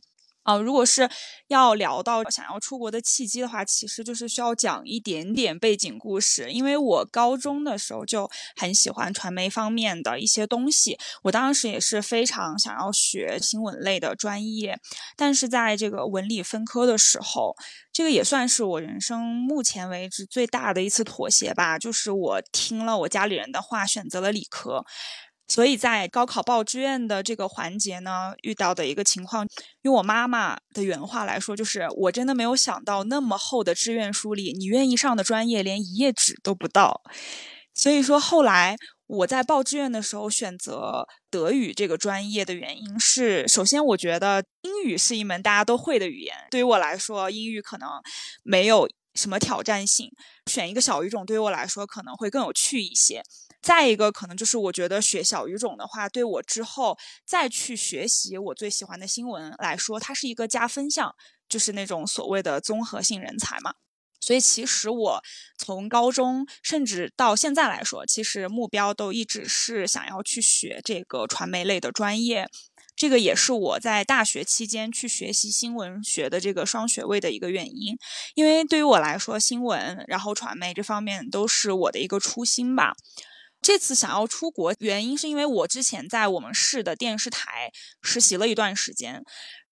[0.47, 1.09] 啊，如果是
[1.49, 6.49] 要聊到想要出国的契机的话，其实就是需要讲一点点背景故事。
[6.51, 14.79] 因为我高中的时候就很喜欢传媒方面的一些东西，我当时也是非常想要学新闻类的专业。
[15.17, 17.53] 但是在这个文理分科的时候，
[17.91, 24.85] 这个也算是我人生目前为止最大的一次妥协吧，就是我听了我家里人的话，选择了理科。
[25.47, 29.47] 所以在高考报志愿的这个环节呢，遇到的一个情况，
[29.83, 37.01] 用我妈妈的原话来说，就是我真的没有想到那么厚的志愿书里，你愿意上的专业连一页纸都不到。
[37.73, 47.87] 所以说，后来我在报志愿的时候选择德语这个专业的原因是，首先我觉得英语是一门大家都会的语言，对于我来说，英语可能
[48.43, 50.09] 没有什么挑战性，
[50.47, 53.21] 选一个小语种对于我来说可能会更有趣一些。
[53.61, 61.13] 再一个可能就是我觉得学小语种的话，对我之后再去学习我最喜欢的新闻来说，它是一个加分项，
[61.49, 63.73] 就是那种所谓的综合性人才嘛。
[64.19, 65.23] 所以其实我
[65.57, 72.49] 从高中甚至到现在来说，其实目标都一直是想要去学这个传媒类的专业。
[72.95, 77.95] 这个也是我在大学期间去学习新闻学的这个双学位的一个原因，
[78.33, 82.95] 因为对于我来说，新闻然后传媒这方面都是我的一个初心吧。
[83.67, 87.69] 这次想要出国，原因是因为我之前在我们市的电视台
[88.01, 89.21] 实习了一段时间。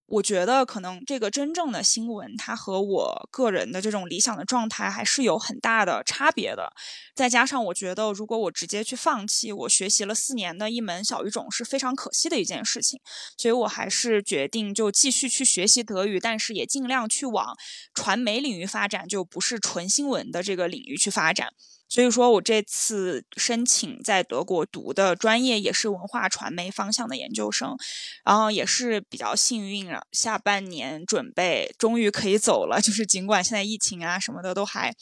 [0.07, 6.73] 我觉得可能这个真正的新闻，它和我个人的这种理想的状态还是有很大的差别的。
[7.15, 12.99] 再加上我觉得，如果我直接去放弃我学习了四年的一门小语种，是非常可惜的一件事情。
[13.37, 17.55] 所以我还是决定就继续去学习德语，但是也尽量去往
[17.93, 21.53] 传媒领域发展，就不是纯新闻的这个领域去发展。
[21.87, 27.77] 所以说我这次申请在德国读的专业也是文化传媒方向的研究生，
[28.23, 32.81] 然后也是比较幸运了，下半年准备终于可以走了。
[32.81, 34.93] 就是尽管现在疫情啊什么的都还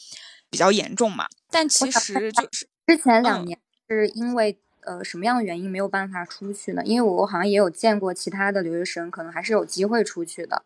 [0.50, 3.58] 比较严重嘛，但其实就是之前两年
[3.88, 6.82] 是因为呃什么样的原因没有办法出去呢？
[6.84, 10.62] 因为我好像也有见过其他的留学生，可能还是有机会出去的。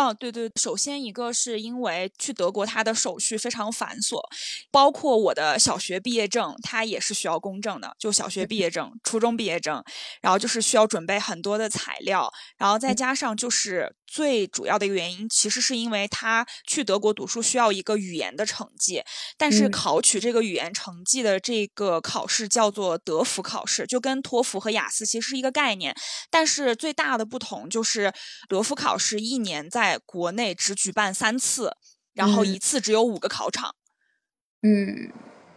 [0.00, 4.18] 哦，对对，首先一个是因为去德国，它的手续非常繁琐，
[4.70, 9.84] 包括我的小学毕业证，它也是需要公证的，就小学毕业证、初中毕业证，
[10.22, 19.02] 然后就是需要准备很多的材料，然后再加上就是最主要的一个原因，其实是因为他去德国读书需要一个语言的成绩，
[19.36, 25.92] 但是考取这个语言成绩的这个考试叫做德福考试，就跟托福和雅思其实是一个概念，
[26.30, 28.12] 但是最大的不同就是
[28.48, 31.72] 德福考试一年在在国内只举办三次，
[32.12, 33.74] 然后一次只有五个考场，
[34.60, 35.10] 嗯，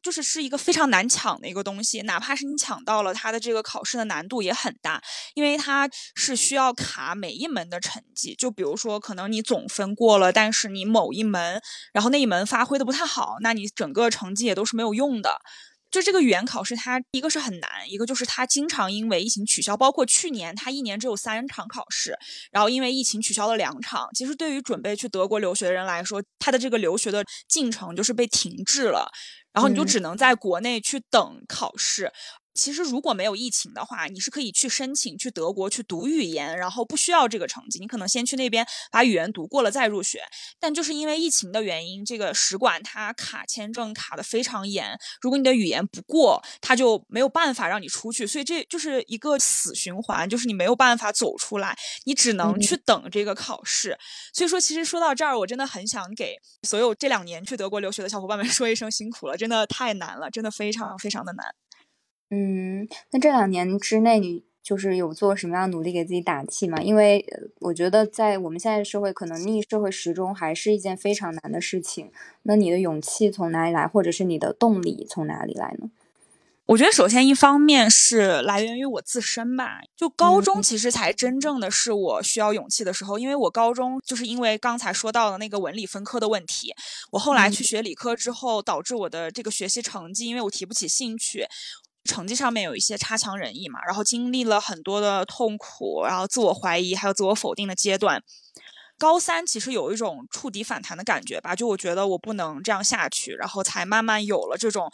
[0.04, 2.02] 就是是一个非常难抢的一个东西。
[2.02, 5.02] 哪怕是你抢到了，它的这个考试的难度也很大，
[5.34, 8.36] 因为它是需要卡每一门的成绩。
[8.36, 11.62] 就比如说，可能你总分过了，但是你某一门，
[11.94, 15.40] 然后那一门发挥的不太好，那你整个成绩也都是没有用的。
[15.94, 19.78] 就这个语言考试，它一个是很难，一个就是它经常因为疫情取消。
[19.78, 22.18] 包括去年，它一年只有三场考试，
[22.52, 24.10] 然后因为疫情取消了两场。
[24.16, 29.08] 其实对于准备去德国留学的人来说，他的这个留学的进程就是被停滞了，
[29.54, 32.12] 然后你就只能在国内去等考试。
[32.54, 40.24] 其实如果没有疫情的话，你是可以去申请去德国去读语言，然后不需要这个成绩，你可能先去那边把语言读过了再入学。
[40.60, 53.98] 但就是因为疫情的原因，这个使馆它卡签证卡的非常严，如果你的语言不过，它就没有办法让你出去，所以这就是一个死循环，就是你没有办法走出来，你只能去等这个考试。
[54.34, 56.36] 所以说，其实说到这儿，我真的很想给
[56.68, 61.46] 所有这两年去德国留学的小伙伴们说一声辛苦了，真的太难了，真的非常非常的难。
[62.34, 66.82] 嗯，那这两年之内，你就是有做什么样努力给自己打气吗？
[66.82, 67.24] 因为
[67.60, 72.12] 我觉得在我们现在的社会，可能逆社会时钟还是一件非常难的事情。
[72.42, 75.92] 那你的勇气从哪里来，或者是你的动力从哪里来呢？
[76.66, 79.82] 我觉得首先一方面是来源于我自身吧。
[79.98, 86.74] 就高中其实才真正的是我需要勇气的时候，因为我高中就是因为刚才说到的那个文理分科的问题，
[87.12, 91.46] 我后来去学理科之后，导致我的这个学习成绩，因为我提不起兴趣。
[92.04, 98.22] 成绩上面有一些差强人意嘛，然后经历了很多的痛苦，然后自我怀疑，还有自我否定的阶段。
[98.98, 104.92] 高三其实有一种触底反弹的感觉吧，就我觉得我不能这样下去，然后才慢慢有了这种。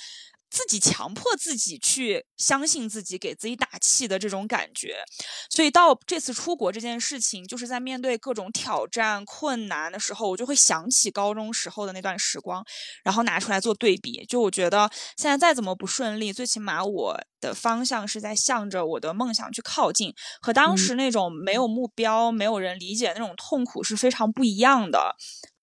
[0.49, 5.03] 自己强迫自己去相信自己，给自己打气的这种感觉，
[5.49, 12.65] 所以到这次出国这件事情，就是在面对各种挑战、困难的时候，我就会想起高中时候的那段时光，
[13.03, 14.25] 然后拿出来做对比。
[14.25, 25.15] 就我觉得现在再怎么不顺利，最起码我的方向是在向着我的梦想去靠近，和当时那种没有目标、没有人理解那种痛苦是非常不一样的。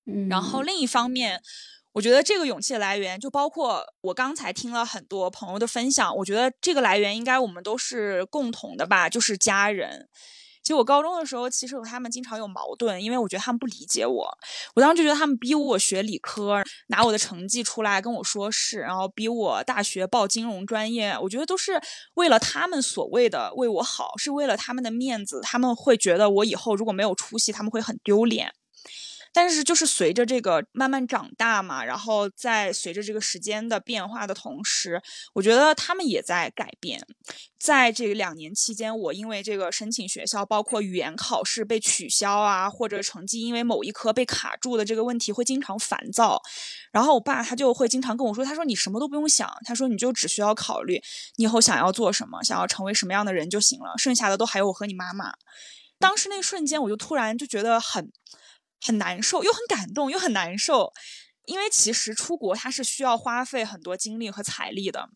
[0.06, 1.42] 嗯，然后另一方面。
[1.96, 6.14] 我觉得这个勇气的来源，就包括我刚才听了很多朋友的分享。
[6.14, 10.06] 我觉得这个来源应该我们都是共同的吧，就是家人。
[10.62, 14.38] 其实我高中的时候，其实和他们经常有矛盾，因为我觉得他们不理解我。
[14.74, 21.16] 我当时就觉得他们逼我学理科，拿我的成绩出来跟我说是，然后逼我大学报金融专业。
[21.22, 21.80] 我觉得都是
[22.16, 25.40] 为了他们所谓的为我好，是为了他们的面子。
[25.42, 28.52] 他们会觉得我以后如果没有出息，他们会很丢脸。
[29.38, 35.02] 但是，就是随着这个慢慢长大嘛，然后在随着这个时间的变化的同时，
[35.34, 37.06] 我觉得他们也在改变。
[37.58, 46.40] 在这两年期间，我因为这个申请学校，包括语言考试被取消啊，或者成绩因为某一科被卡住的这个问题，会经常烦躁。
[46.90, 50.98] 然后我爸他就会经常跟我说：“他说你什么都不用想，他说你就只需要考虑
[51.36, 55.34] 你以后想要做什么，想要成为什么样的人就行了，剩下的都还有我和你妈妈。”
[56.00, 58.10] 当时那瞬间，我就突然就觉得很。
[58.86, 60.92] 很难受，又很感动，又很难受，
[61.46, 65.08] 因为其实出国它是需要花费很多精力和财力的。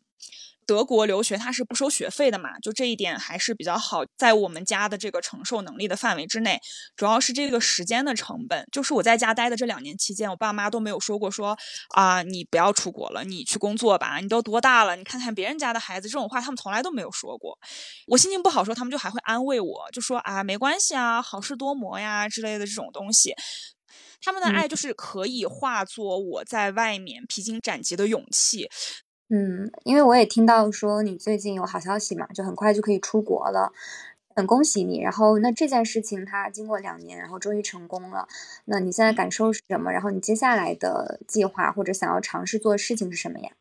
[0.71, 6.61] 德国留学它是不收学费的嘛，就这一点还是比较好，在我们家的这个承受能力的范围之内。
[6.95, 11.59] 主要是这个时间的成本，就是我在家待的这两年期间，我爸妈都没有说过说
[11.97, 17.59] 啊，你不要出国了，你去工作吧，你都多大了，你看看别人家的孩子，这种话他们从来都没有说过。
[18.07, 23.35] 我心情不好时候，他们就还会安慰我，就说啊，没关系啊，好事多磨呀之类的这种东西。
[24.23, 28.69] 他们的爱就是可以化作我在外面披荆斩棘的勇气。
[29.33, 33.73] 嗯，因为我也听到说你最近有好消息嘛，就很快就可以出国了，
[34.35, 35.01] 很恭喜你。
[35.01, 38.27] 然后那这件事情它经过两年，然后终于成功了。
[38.65, 39.93] 那你现在感受是什么？
[39.93, 43.53] 然后你接下来的计划或者想要尝试做的事情是什么呀？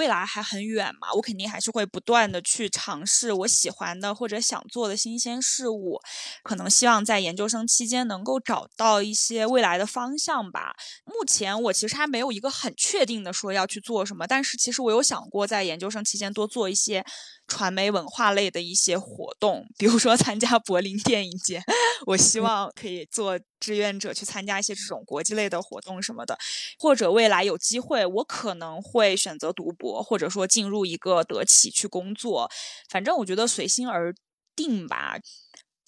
[0.00, 6.00] 未来还很远嘛，我肯定还是会不断的去尝试我喜欢的或者想做的新鲜事物，
[6.42, 10.74] 可能希望在研究生期间能够找到一些未来的方向吧。
[11.04, 17.04] 目前我其实还没有一个很确定的说要去做什么，但是其实我有想过在研究生期间多做一些。
[17.50, 21.60] 传媒文化类的一些活动，比如说参加柏林电影节，
[22.06, 26.38] 我希望可以做志愿者去参加一些这种国际类的活动什么的，
[26.78, 32.48] 或者未来有机会，我可能会选择读博，或者说进入一个德企去工作，
[32.88, 34.14] 反正我觉得随心而
[34.54, 35.18] 定吧。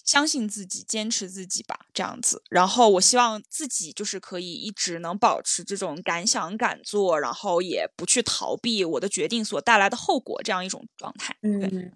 [0.03, 2.43] 相信自己，坚持自己吧，这样子。
[2.49, 11.35] 然后我希望自己就是可以一直能保持这种敢想敢做，然后也不去逃避我的决定所带来的后果这样一种状态。
[11.41, 11.91] 嗯，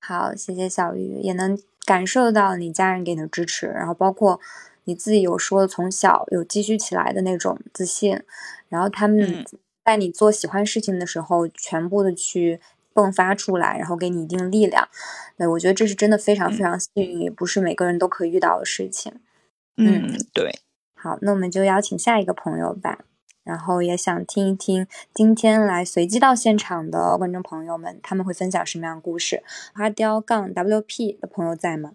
[0.00, 4.40] 好，谢谢小鱼，也能感受到你家人给你的支持，然后包括
[4.84, 8.22] 你自己有说从小有积蓄起来的那种自信，
[8.68, 9.44] 然后他们
[9.84, 12.60] 在你做喜欢事情的时候，全部的去。
[12.94, 14.88] 迸发出来，然后给你一定力量。
[15.36, 19.20] 对我觉得这是真的非常非常幸运，也不是每个人都可以遇到的事情。
[19.76, 20.60] 嗯，对。
[20.94, 23.00] 好，那我们就邀请下一个朋友吧。
[23.42, 29.42] 然后也想听一听今天来随机到现场的观众朋友们，他们会分享什么样的故事？
[29.74, 31.94] 花雕杠 WP 的朋友在吗？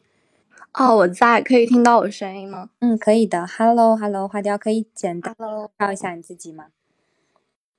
[0.73, 2.69] 哦，我在，可以听到我声音吗？
[2.79, 3.47] 嗯，可以的。
[3.47, 5.45] Hello，Hello，花雕，可以简单介
[5.79, 6.65] 绍一下你自己吗？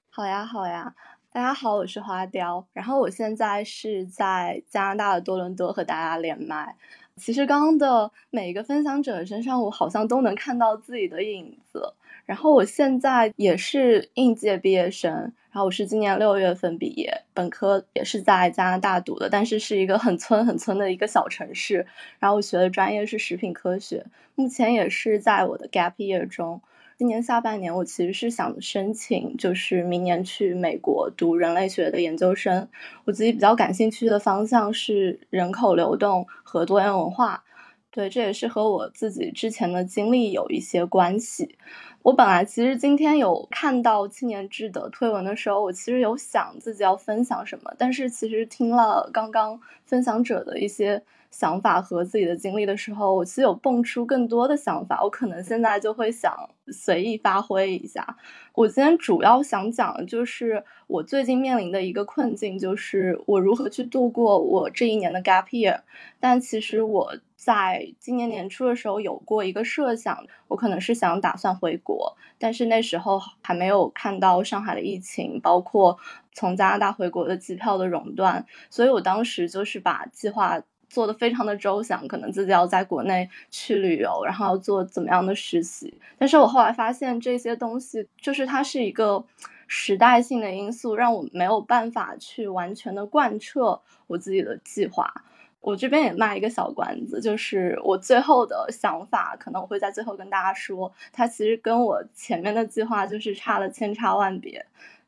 [0.09, 0.95] 好呀，好呀。
[1.31, 6.75] 大家好，我是花雕，然后我现在是在加拿大的多伦多和大家连麦。
[7.17, 11.93] 其实刚刚的每一个分享者身上，我好像都能看到自己的影子。
[12.25, 21.87] 然后我现在也是应届毕业生，然后我是今年六月份毕业，本科也是在加拿大读的，但是是一个很村很村的一个小城市。
[22.19, 26.63] 然后我学的专业是食品科学，目前也是在我的 gap year 中。
[26.99, 32.69] 今年下半年，我其实是想申请，就是明年去美国读人类学的研究生。
[33.05, 37.45] 我自己比较感兴趣的方向是人口流动和多元文化。
[37.93, 41.57] 对，这也是和我自己之前的经历有一些关系。
[42.03, 51.05] 我本来其实今天有看到青年志的推文的时候，我其实有想自己要分享什么，但是其实听了刚刚分享者的一些。
[51.31, 55.03] 想法和自己的经历的时候，我其实有蹦出更多的想法。
[55.03, 56.35] 我可能现在就会想
[56.69, 58.17] 随意发挥一下。
[58.55, 65.81] 我今天主要想讲的就是我最近面临的一个困境，就是我如何去度过我这一年的 gap year。
[66.19, 75.97] 但其实我在今年年初的时候有过一个设想，我可能是想打算回国，但是那时候还没有看到上海的疫情，包括
[76.33, 80.61] 从加拿大回国的机票的熔断，所以我当时就是把计划。
[80.89, 85.93] 做的非常的周详，可能自己要在国内去旅游，然后要做怎么样的实习。
[86.17, 89.25] 但是我后来发现这些东西，就是它是一个
[89.67, 95.13] 时代性的因素，让我没有办法去完全的贯彻我自己的计划。
[95.61, 104.65] 我这边也卖一个小关子，就是我最后的想法，可能我会在最后跟大家说，它其实跟我前面的计划就是差了千差万别。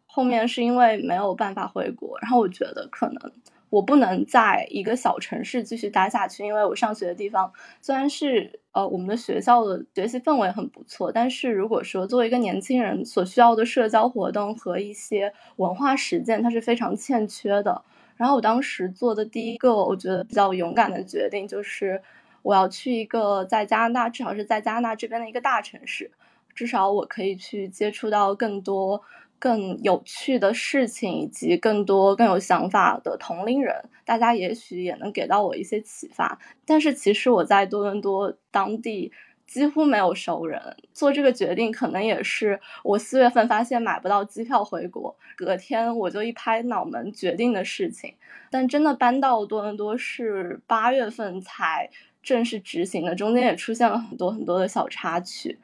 [0.06, 3.32] 后面是因为没有办法回国，然后我觉得可能。
[3.70, 17.82] 我不能在一个小城市继续待下去，因为我上学的地方虽然是呃我们的学校的学习氛围很不错，但是如果说作为一个年轻人所需要的社交活动和一些文化实践，它是非常欠缺的。
[18.16, 22.02] 然后我当时做的第一个我觉得比较勇敢的决定，就是
[22.42, 26.10] 我要去一个在加拿大，至少是在加拿大这边的一个大城市，
[26.54, 29.00] 至少我可以去接触到更多。
[29.40, 33.74] 更有趣的事情，以及更多更有想法的同龄人，
[34.04, 36.38] 大家也许也能给到我一些启发。
[36.64, 39.10] 但是其实我在多伦多当地
[39.46, 48.14] 几乎没有熟人，做这个决定可能也是我四月份发现买不到机票回国，隔天我就一拍脑门决定的事情。
[48.50, 51.88] 但真的搬到多伦多是八月份才
[52.22, 55.58] 正式执行的，中间也出现了很多很多的小插曲。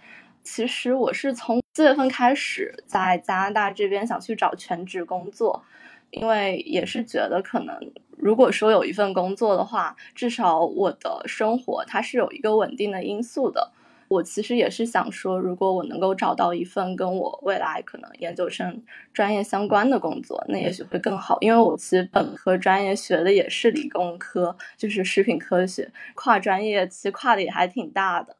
[0.47, 5.65] 其实我是从四月份开始在加拿大这边想去找全职工作，
[6.13, 7.77] 因为也是觉得可能
[8.17, 13.73] 如果说有一份工作的话，至少我的生活它是有一个稳定的因素的。
[14.07, 18.81] 我其实也是想说，如果我能够找到一份跟我未来可能研究生
[19.13, 21.37] 专业相关的工作，那也许会更好。
[21.41, 28.37] 因为我其实本科专业学的也是理工科，就是食品科学，跨专业其实跨的也还挺大的。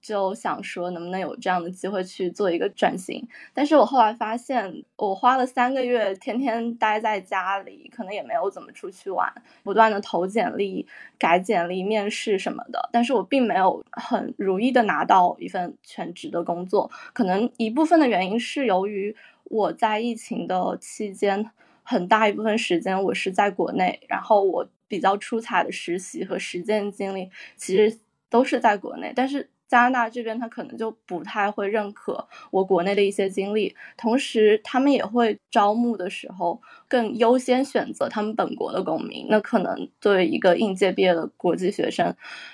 [0.00, 9.30] 就想说能不能有这样的机会去做一个转型，但是我后来发现，我花了三个月天天待在家里，可能也没有怎么出去玩，
[9.62, 10.86] 不断的投简历、
[11.18, 21.50] 改简历、面试什么的，但是我并没有很如意的拿到一份全职的工作，可能一部分的原因是由于我在疫情的期间。
[21.82, 27.98] 很大一部分时间我是在国内，然后我比较出彩的实习和实践经历其实
[28.28, 29.50] 都是在国内，但是。
[29.70, 39.28] 加拿大这边他可能就不太会认可我国内的一些经历，同时他们也会招募的时候更优先选择他们本国的公民。
[39.30, 42.12] 那可能作为一个应届毕业的国际学生，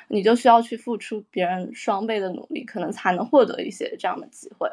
[0.08, 4.68] 你就需要去付出别人双倍的努力，可能才能获得一些这样的机会。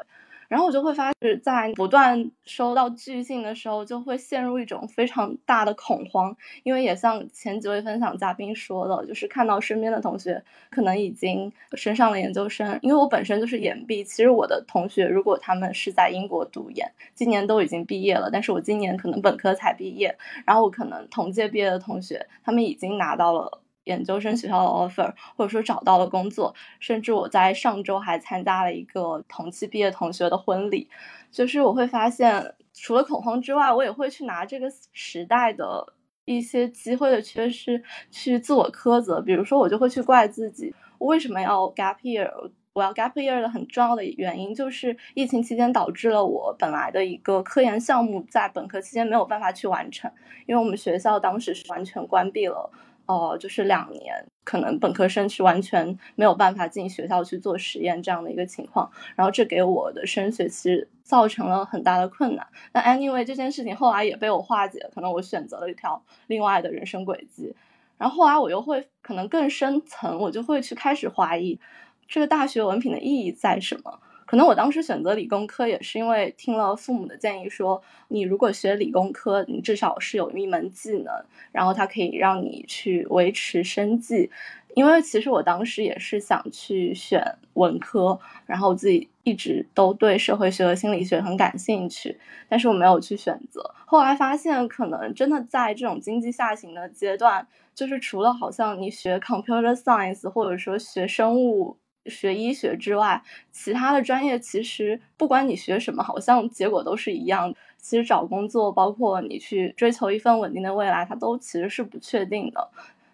[0.47, 20.15] 然后我就会发现，在不断收到拒信的时候，就会陷入一种非常大的恐慌，因为也像前几位分享嘉宾说的，就是看到身边的同学可能已经升上了研究生，因为我本身就是研毕，其实我的同学如果他们是在英国读研，今年都已经毕业了，但是我今年可能本科才毕业，
[20.45, 23.62] 然后我可能同届毕业的同学，他们已经拿到了。
[23.85, 30.89] 研究生学校的 offer，或者说找到了工作，甚至我在上周还参加了一个同期毕业同学的婚礼。
[31.31, 35.93] 就是我会发现，除了恐慌之外，我也会去拿这个时代的
[36.25, 39.19] 一些机会的缺失去自我苛责。
[39.19, 42.29] 比如说，我就会去怪自己，我为什么要 gap year？
[42.73, 50.11] 我要 gap year 的很重要的原因就是疫情期间导致了我本来的一个科研项目在本科期间没有办法去完成，
[50.47, 52.71] 因为我们学校当时是完全关闭了。
[53.05, 62.47] 哦，就是两年，可能本科生是完全没有办法进学校去做实验这样的一个情况，然后这给我的升学其实造成了很大的困难。
[62.71, 67.53] 那 anyway 这件事情后来也被我化解，可能我选择了一条另外的人生轨迹。
[67.97, 71.59] 然后后来我又会可能更深层，我就会去开始怀疑
[72.07, 73.99] 这个大学文凭的意义在什么。
[74.33, 81.13] 可能我当时选择理工科也是因为听了父母的建议，说你如果学理工科，你至少是有一门技能，
[81.51, 84.31] 然后它可以让你去维持生计。
[84.73, 87.23] 因为其实我当时也是想去选
[87.53, 92.17] 文科，然后自己一直都对社会学和心理学很感兴趣，
[92.49, 93.61] 但是我没有去选择。
[93.85, 101.77] 后来发现，可能真的在这种经济下行的阶段，就是除了好像你学 computer science 或者说学生物。
[102.05, 107.53] 学医学之外，其他的专业其实不管你学什么，好像结果都是一样。
[107.77, 112.69] 其实找工作，包括你去追求一份稳定的未来，它都其实是不确定的。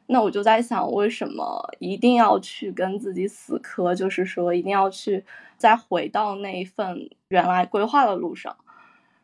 [0.05, 3.95] 那我就在想，为什么一定要去跟自己死磕？
[3.95, 5.23] 就是说，一定要去
[5.57, 8.55] 再回到那一份原来规划的路上。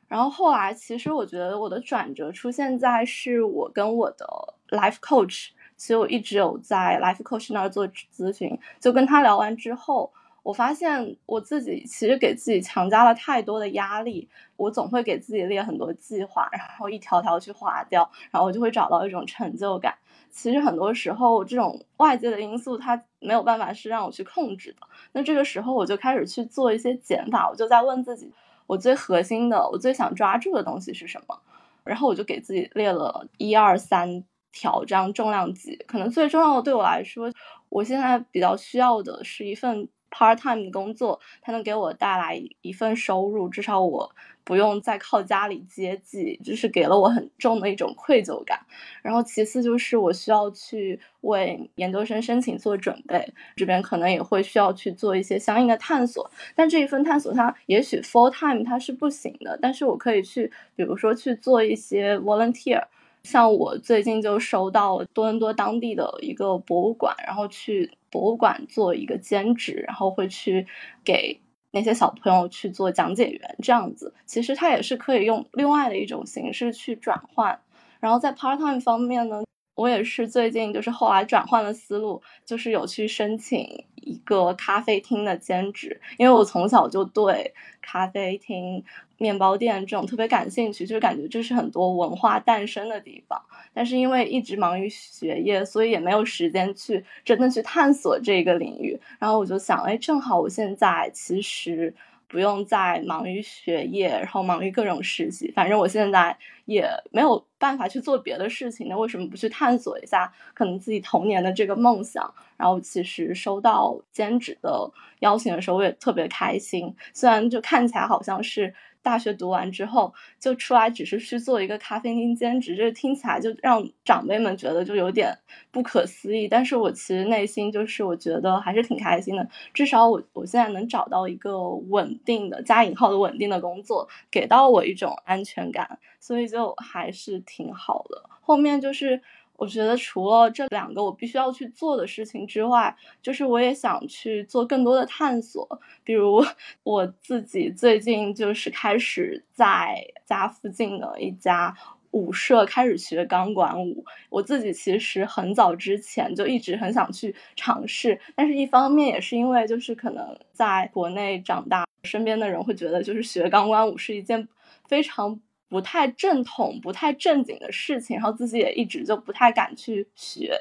[0.07, 4.25] 然后后来，其实我觉得我的转折出现在是我跟我的
[4.69, 5.49] life coach。
[5.77, 10.11] 其实我一直有在 Life Coach 那儿做咨询，就跟他聊完之后，
[10.43, 19.95] 我发现我自己其实给自己强加了太多的压力，我总会给自己列很多计划，然后一条条去划掉，然后我就会找到一种成就感。
[20.31, 24.87] 其实很多时候，这种外界的因素它没有办法是让我去控制的。
[25.13, 28.31] 那这个时候，我就开始去做一些减法，我就在问自己，
[28.67, 31.39] 我最核心的，我最想抓住的东西是什么？
[31.83, 34.23] 然后我就给自己列了一二三。
[34.55, 37.29] 挑战重量级，可能最重要的对我来说，
[37.67, 44.09] 我现在比较需要的是一份 part time 的工作，它能给我带来一份收入，至少我
[44.45, 48.57] 不用再靠家里接济，就是给了我很重的一种愧疚感。
[49.01, 56.31] 然后其次就是我需要去为研究生申请做准备，这边可能也会需要去做一些相应的探索。
[56.55, 62.81] 但这一份探索它也许 full time 它是不行的，但是我可以去，比如说去做一些 volunteer。
[63.25, 70.65] 像我最近就收到多伦多当地的一个博物馆，然后去博物馆做一个兼职，然后会去
[71.03, 77.59] 给那些小朋友去做讲解员，这样子，其实它也是可以用另外的一种形式去转换。
[77.99, 79.43] 然后在 part time 方面呢，
[79.75, 88.83] 我也是最近就是后来转换了思路，就是有去申请一个咖啡厅的兼职，因为我从小就对咖啡厅。
[89.17, 93.41] 面包店这种特别感兴趣，就是感觉这是很多文化诞生的地方。
[93.73, 98.99] 但是因为一直忙于学业，所以也没有时间去真的去探索这个领域。
[99.17, 101.95] 然后我就想，哎，正好我现在其实。
[102.27, 105.51] 不用再忙于学业，然后忙于各种实习。
[105.51, 112.33] 反正我现在也没有办法去做别的事情，那为什么不去探索一下可能自己童年的这个梦想？
[112.57, 116.95] 然后其实收到兼职的邀请的时候，我也特别开心。
[117.13, 118.73] 虽然就看起来好像是。
[119.05, 125.37] 大学读完之后，就出来只是去做一个咖啡厅兼职，这听起来就让长辈们觉得就有点
[125.69, 126.47] 不可思议。
[126.47, 138.23] 但是我其实内心就是我觉得还是挺开心的，至少我我现在能找到一个稳定的加引号的稳定的工作，给到我一种安全感，所以就还是挺好的。
[138.41, 139.21] 后面就是。
[139.57, 145.79] 我觉得除了这两个我必须要去做的事情之外，就是我也想去做更多的探索。
[146.03, 146.43] 比如
[146.83, 151.75] 我自己最近就是开始在家附近的一家
[152.11, 154.03] 舞社开始学钢管舞。
[154.29, 164.47] 我自己其实很早之前就一直很想去尝试，但是一方面也是因为就是可能在国内长大，身边的人会觉得就是学钢管舞是一件
[164.87, 165.39] 非常
[165.69, 170.59] 不太正统、不太正经的事情，然后自己也一直就不太敢去学。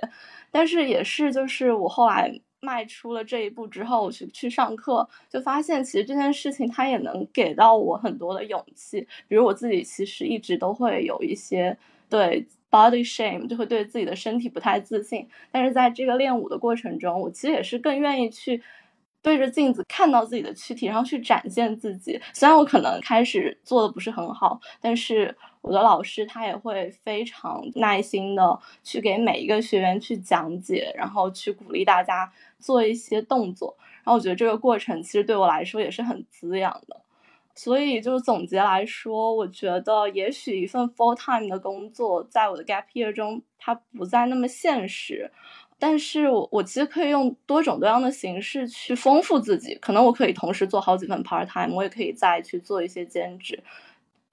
[0.51, 2.41] 但是也是就是我后来。
[2.65, 9.07] 迈出了这一步之后，我去去上课，就发现其实这件事情它也能给到我很多的勇气。
[9.29, 11.77] 比如我自己其实一直都会有一些
[12.09, 15.29] 对 body shame，就会对自己的身体不太自信。
[15.53, 18.63] 但是在这个练舞的过程中，我其实也是更愿意去
[19.25, 22.21] 对着镜子看到自己的躯体，然后去展现自己。
[22.33, 25.37] 虽然我可能开始做的不是很好，但是。
[25.67, 33.75] 我的老师他也会非常耐心的去给每一个学员去讲解，然后去鼓励大家做一些动作。
[33.81, 37.01] 然后我觉得这个过程其实对我来说也是很滋养的。
[37.55, 45.31] 所以就是总结来说，我觉得也许一份 full time 的工作在我的 gap year 中它不再那么现实，
[45.87, 49.75] 但是我我其实可以用多种多样的形式去丰富自己。
[49.83, 53.63] 可能我可以同时做好几份 part time，我也可以再去做一些兼职。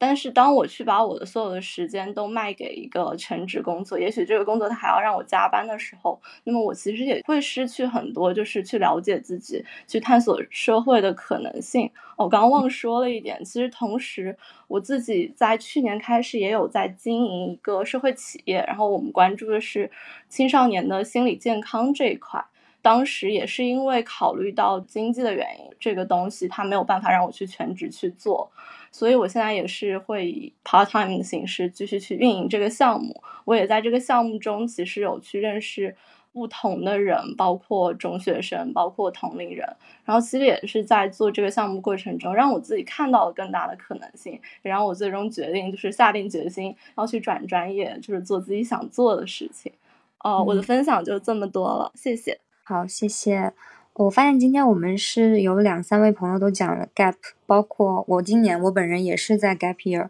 [0.04, 11.91] 但是当我去把我的所有的时间都卖给一个全职工作，也许这个工作它还要让我加班的时候，那么我其实也会失去很多，就是去了解自己、去探索社会的可能性。
[12.18, 14.36] 我刚刚忘说了一点，其实同时
[14.68, 19.91] 我自己在去年开始也有在经营一个社会企业，然后我们关注的是
[20.28, 22.43] 青少年的心理健康这一块。
[22.82, 28.52] 当时也是因为考虑到经济的原因，这个东西它没有办法让我去全职去做。
[28.92, 33.22] 所以，我现在也是会以 part time 的形式继续去运营这个项目。
[33.46, 35.96] 我也在这个项目中，其实有去认识
[36.34, 39.66] 不同的人，包括中学生，包括同龄人。
[40.04, 49.72] 然后，其实也是在做这个项目过程中，让我自己看到了更大的可能性，也让我最终决定就是下定决心要去转专业，就是做自己想做的事情。
[50.20, 52.38] 哦，我的分享就这么多了，谢谢。
[52.64, 53.53] 好，谢谢。
[53.93, 60.07] 我发现今天我们是有两三位朋友都讲了 gap，包括我今年我本人也是在 gap year。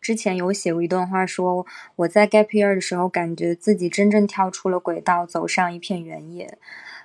[0.00, 6.58] 之前有写过一段话，说我在 gap year 的时候，感觉自己真正跳出了轨道，走上一片原野。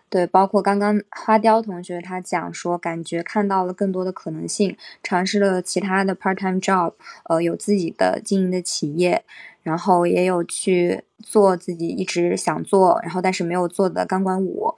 [0.09, 6.93] 对，包括刚刚花雕同学他讲说，感觉看到了更多的可能性，尝试了其他的 part time job，
[7.25, 9.23] 呃，有自己的经营的企业，
[9.63, 14.75] 然后也有去做自己一直想做，然后但是没有做的钢管舞。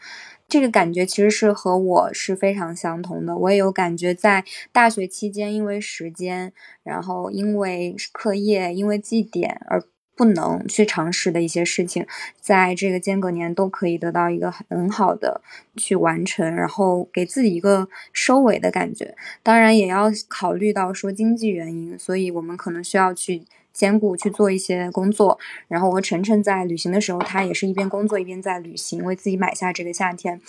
[0.47, 3.37] 这个感觉其实是和我是非常相同的。
[3.37, 6.51] 我也有感觉，在大学期间，因为时间，
[6.83, 9.81] 然后因为课业，因为绩点而
[10.13, 12.05] 不能去尝试的一些事情，
[12.41, 15.41] 在这个间隔年都可以得到一个很好的
[15.77, 19.15] 去完成，然后给自己一个收尾的感觉。
[19.41, 23.43] 当然，也要考虑到说经济原因，所以我们可能需要去。
[23.73, 30.41] 兼顾去做一些工作，然后我和晨晨在旅行的时候，他也是一边工作一边在旅行，为自己买下这个夏天。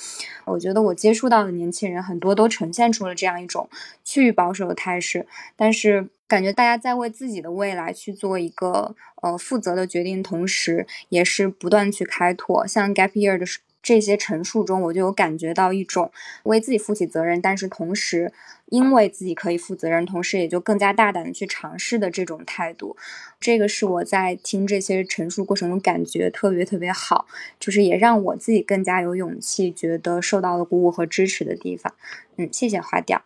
[0.45, 3.69] 我觉得我接触到的年轻人很多都呈现出了这样一种
[4.05, 12.67] 趋于保守的态势，但是感觉大家在为自己的未来去做一个呃负责的决定，同时也是不断去开拓。
[12.67, 13.47] 像 Gap Year 的
[13.83, 16.13] 这些陈述中，我就有感觉到一种
[16.45, 18.33] 为自己负起责任，但是同时。
[18.67, 22.97] 因为自己可以负责任，同时也就更加大胆的去尝试的这种态度，
[23.39, 27.27] 这个是我在听这些陈述过程中感觉特别特别好，
[27.61, 31.95] 就是也让我自己更加有勇气，觉得受到了鼓舞和支持的地方。
[32.37, 33.21] 嗯，谢谢花掉。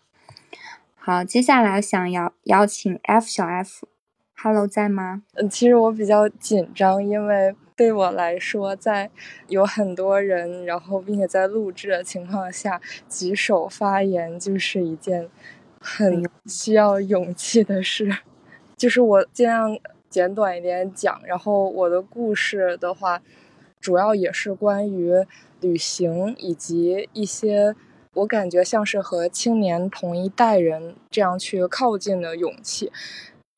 [0.97, 5.23] 好，接下来想要邀请 F 小 F，Hello 在吗？
[5.35, 7.55] 嗯，其实我比较紧张，因为。
[7.77, 9.11] 对我来说，在
[9.49, 15.29] 有很多人，然后并且在录制的情况下举手发言，就是一件
[15.79, 18.11] 很需要勇气的事。
[18.77, 23.21] 就是我尽量简短一点讲，然后我的故事的话，
[23.79, 25.13] 主要也是关于
[25.61, 27.75] 旅行以及一些
[28.15, 32.91] 我感觉像是和青年同一代人这样去靠近的勇气。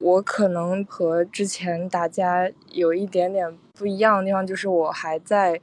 [0.01, 5.61] 我可能和之前大家有一点点不一样的地方，就是我还在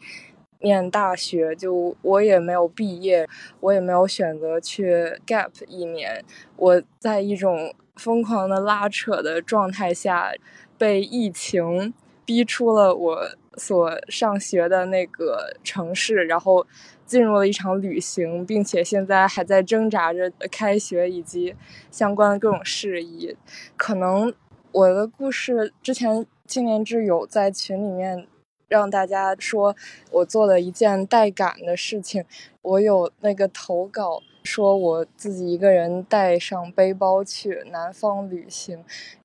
[0.62, 3.28] 念大学，就我也没有毕业，
[3.60, 6.24] 我也没有选择去 gap 一年，
[6.56, 10.32] 我在一种疯狂的拉扯的状态下，
[10.78, 11.94] 被疫情
[12.26, 16.66] 逼出了我所上学的那个城市，然后。
[17.06, 21.56] 进入了一场旅行，并且现在还在挣扎着开学以及
[21.92, 23.38] 相关的各种事宜。
[23.78, 24.34] 可能
[24.72, 28.28] 我的故事之前青年志友在群里面
[28.68, 29.76] 让大家说
[30.12, 32.24] 我做了一件带感的事情。
[32.62, 38.84] 我有那个投稿说我自己一个人带上背包去南方旅行，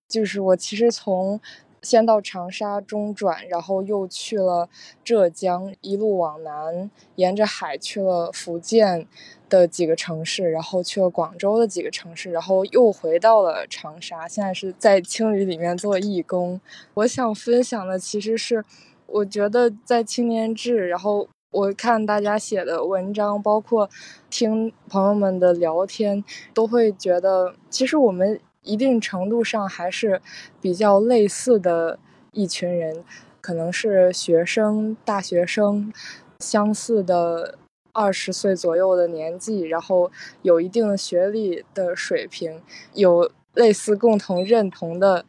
[0.09, 1.41] 就是我其实从
[1.83, 4.69] 先到长沙中转，然后又去了
[5.03, 9.07] 浙江，一路往南，沿着海去了福建
[9.49, 14.29] 的几个城市，然后去了广州的几个城市，然后又回到了长沙。
[14.29, 16.61] 现在是在青旅里面做义工。
[16.95, 18.65] 我想分享的其实是，
[19.07, 23.89] 我觉得在青年志，然后我看大家写的文章，包括
[24.29, 26.23] 听朋友们的聊天，
[26.53, 28.39] 都会觉得其实我们。
[28.63, 30.21] 一定程度上还是
[30.61, 31.99] 比较类似的
[32.33, 33.03] 一群人，
[33.41, 35.93] 可能是学生、大学生，
[36.41, 37.59] 相似的
[37.93, 42.61] 二十岁左右的年纪，然后有一定的学历的水平，
[42.93, 45.25] 有类似共同认同的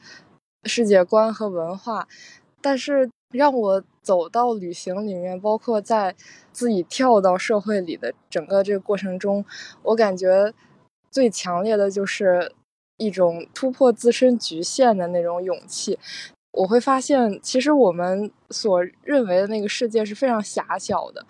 [0.65, 2.07] 世界观和文化。
[2.61, 6.15] 但是让我走到旅行里面，包括在
[6.51, 9.45] 自己跳到社会里的整个这个过程中，
[9.83, 10.53] 我感觉
[11.09, 12.51] 最强烈的就是。
[13.01, 15.97] 一种突破自身局限的那种勇气，
[16.51, 21.25] 我会发现，其实我们所认为的那个世界是非常狭小的。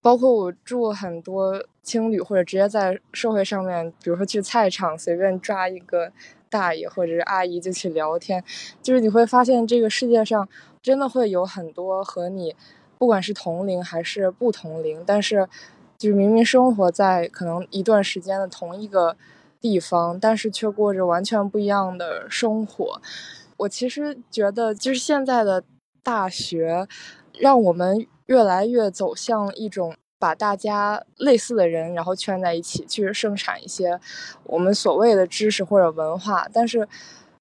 [0.00, 6.12] 包括我住很多青旅，或者直接在社会上面，比如说去菜场随便抓一个
[6.48, 8.44] 大爷或者是阿姨就去聊天，
[8.80, 10.48] 就是你会发现这个世界上
[10.80, 12.54] 真的会有很多和你，
[12.98, 15.48] 不管是同龄还是不同龄，但是
[15.98, 19.16] 就是明明生活在可能一段时间的同一个。
[19.68, 23.02] 地方，但是却过着完全不一样的生活。
[23.56, 25.64] 我其实觉得，就是现在的
[26.04, 26.86] 大学，
[27.36, 33.98] 让我们越来越走向一种把大家类似的人，然后圈在一起，去生产一些
[34.44, 36.88] 我们所谓的知识或者文化，但是。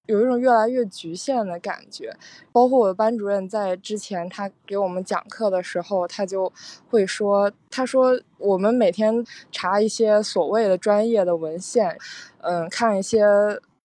[0.08, 2.16] 有一种越来越局限的感觉，
[2.52, 6.52] 包括我的班主任在之前他给我们讲课的时候，他就
[6.90, 11.98] 会说：“他说我们每天查一些所谓的专业的文献，
[12.42, 13.26] 嗯，看一些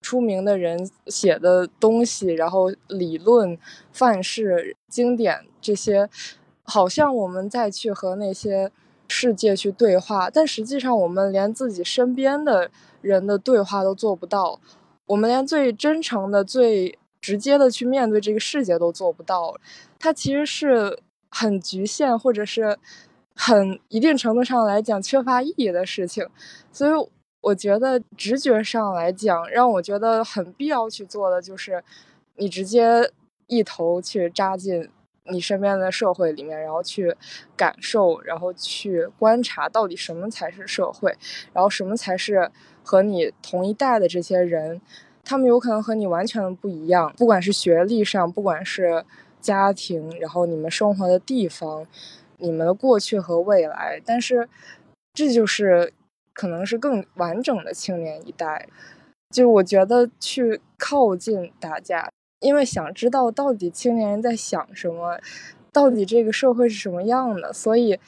[0.03, 3.59] 出名的人写的东西，然后理论、
[3.93, 6.09] 范式、经典这些，
[6.63, 8.71] 好像我们再去和那些
[9.09, 14.61] 世界去对话，但实际上我们连自己身边的人的对话都做不到。”
[15.11, 19.57] 我们连最真诚的、最直接的去面对这个世界都做不到，
[19.99, 22.79] 它其实是很局限，或者是
[23.35, 26.25] 很一定程度上来讲缺乏意义的事情。
[26.71, 26.93] 所以，
[27.41, 31.83] 我觉得直觉上来讲，让我觉得很必要去做的就是，
[32.37, 33.11] 你直接
[33.49, 34.89] 一头去扎进
[35.25, 37.17] 你身边的社会里面，然后去
[37.57, 41.17] 感受，然后去观察到底什么才是社会，
[41.53, 42.49] 然后什么才是。
[42.91, 44.81] 和你同一代的这些人，
[45.23, 49.05] 他们有可能和你完全不一样，不管是学历上，不管是
[49.41, 51.87] 家庭，然后你们生活的地方，
[52.39, 54.49] 你们的过去和未来，但是
[55.15, 55.93] 这就是
[56.35, 58.67] 可能是更完整的青年一代。
[59.31, 62.11] 就我觉得去靠近大家，
[62.41, 65.21] 因为想知道到底青年人在想什么，
[65.73, 68.01] 到底这个社会是什么样的，所以。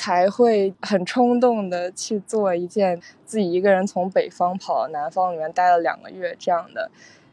[0.00, 6.90] 才会很冲动的去做一件自己一个人从北方跑到南方里面待了两个月这样的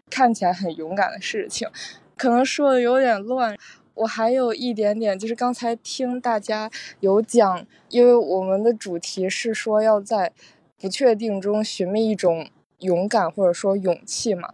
[0.10, 1.70] 看起来很勇敢的事情，
[2.18, 3.56] 可能说的有点乱。
[3.94, 10.34] 我还有一点点就是刚才听大家有讲，因为我们的主题是说要在
[10.78, 12.50] 不确定中寻觅一种
[12.80, 14.50] 勇敢或者说勇气嘛。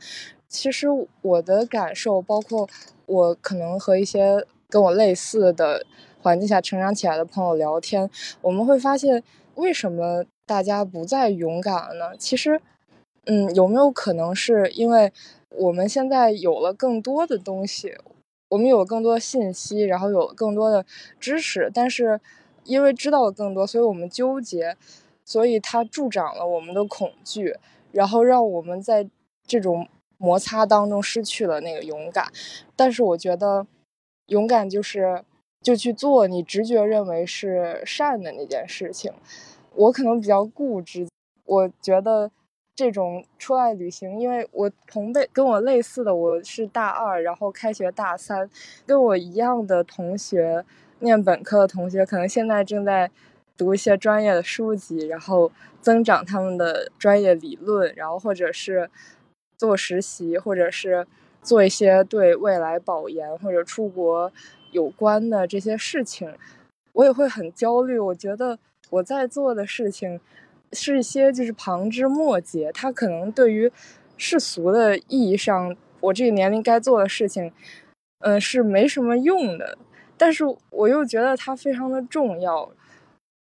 [0.48, 0.88] 其实
[1.24, 2.70] 我的感受，包括
[3.08, 5.84] 我可能和一些跟我类似的。
[6.24, 8.10] 环境下成长起来的朋友聊天，
[8.42, 9.22] 我们会发现，
[9.56, 12.18] 为什么大家不再勇敢了呢？
[12.18, 12.62] 其实，
[13.26, 15.12] 嗯，有没有可能是因为
[15.50, 17.94] 我们现在有了更多的东西，
[18.48, 20.86] 我们有更多信息，然后有了更多的
[21.20, 22.22] 知识，但是
[22.64, 24.78] 因为知道了更多，所以我们纠结，
[25.26, 27.58] 所以它助长了我们的恐惧，
[27.92, 29.06] 然后让我们在
[29.46, 32.32] 这种摩擦当中失去了那个勇敢。
[32.78, 33.68] 但是我觉得，
[34.28, 35.26] 勇敢就是。
[35.64, 39.12] 就去做你直觉认为是善的那件事情。
[39.74, 41.08] 我可能比较固执，
[41.46, 42.30] 我觉得
[42.76, 48.48] 这种出来旅行，因为我同辈跟我类似的，我是大二，然后开学大三，
[48.86, 50.64] 跟我一样的同学，
[51.00, 53.10] 念本科的同学，可能现在正在
[53.58, 55.52] 读一些专业的书籍，然后
[55.82, 58.90] 增长他们的专业理论，然后或者是
[59.58, 61.08] 做实习，或者是
[61.42, 64.32] 做一些对未来保研或者出国。
[64.74, 66.36] 有关的这些事情，
[66.92, 67.98] 我也会很焦虑。
[67.98, 68.60] 我觉得
[68.90, 70.20] 我在做的事情
[70.74, 73.72] 是一些就是旁枝末节，它可能对于
[74.18, 77.54] 世俗的意义上，我这个年龄该做的事情，
[78.20, 79.78] 嗯，是没什么用的。
[80.18, 82.70] 但是我又觉得它非常的重要，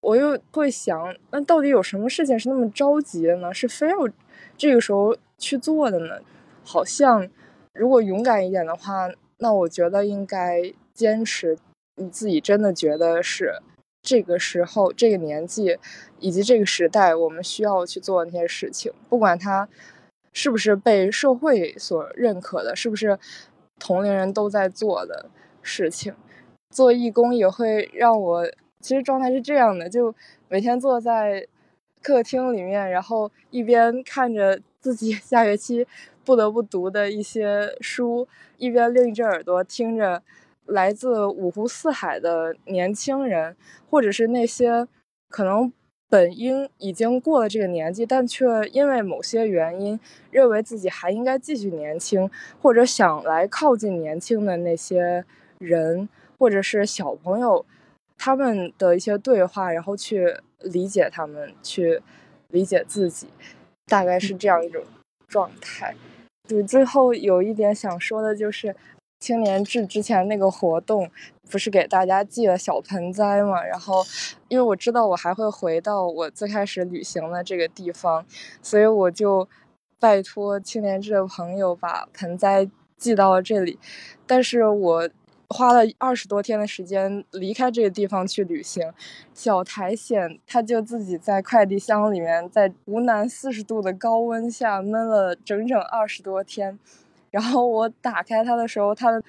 [0.01, 3.53] 我又会想，那到底有什么事情是那么着急的呢？
[3.53, 3.97] 是非要
[4.57, 6.20] 这个时候去做的呢？
[6.62, 7.28] 好像
[7.72, 9.11] 如果勇敢一点的话。
[9.39, 11.59] 那我觉得应该坚持
[11.97, 13.61] 你自己真的觉得是
[14.03, 15.78] 这个时候、这个年纪
[16.18, 19.68] 以及这个时代我们需要去做那些事情，不管它
[20.32, 23.18] 是不是被社会所认可的，是不是
[23.78, 25.30] 同龄人都在做的
[25.62, 26.14] 事情。
[26.70, 28.47] 做义工也会让我，
[28.80, 30.14] 其实状态是这样的，就
[30.49, 31.47] 每天坐在
[32.01, 35.86] 客厅里面，然后一边看着自己 下学期
[36.24, 38.26] 不得不读的一些书，
[38.57, 40.22] 一边另一只耳朵听着
[40.66, 43.56] 来自五湖四海的年轻人，
[43.90, 44.86] 或者是那些
[45.28, 45.72] 可能
[46.08, 49.98] 本应已经过了这个年纪，但却因为某些原因
[50.30, 55.24] 认为自己还应该继续年轻，或者想来靠近年轻的那些
[55.58, 56.08] 人。
[56.38, 57.64] 或者是小朋友，
[58.18, 62.02] 他们的一些对话，然后去理解他们，去
[62.48, 63.28] 理解自己，
[63.86, 64.82] 大概是这样一种
[65.28, 65.94] 状态。
[66.48, 68.74] 对，最后有一点想说的就是，
[69.22, 71.08] 青年志之前那个活动
[71.48, 73.62] 不是给大家寄了小盆栽嘛？
[73.62, 74.02] 然后，
[74.48, 78.26] 因为我知道我还会回到我最开始旅行的这个地方，
[78.60, 79.48] 所以我就
[80.00, 82.68] 拜托青年志的朋友把盆栽
[82.98, 83.78] 寄到了这里，
[84.26, 85.08] 但是我。
[85.54, 88.90] 花了二十多天的时间离开这个地方去旅行，
[89.34, 96.78] 小苔藓它就自己在快递箱里面，在湖南四十度的高温下闷了整整二十多天。
[97.33, 99.20] 然后我打开它的时候，它的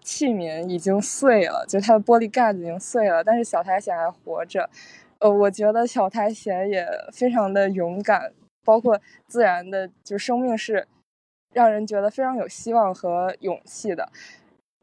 [0.00, 4.70] 器皿已经碎了，就它的玻璃盖子已经碎了，但是小苔藓还活着。
[5.18, 8.32] 呃，我觉得小苔藓也非常的勇敢，
[8.62, 10.86] 包括自然的，就生命是
[11.54, 14.10] 让人觉得非常有希望和勇气的。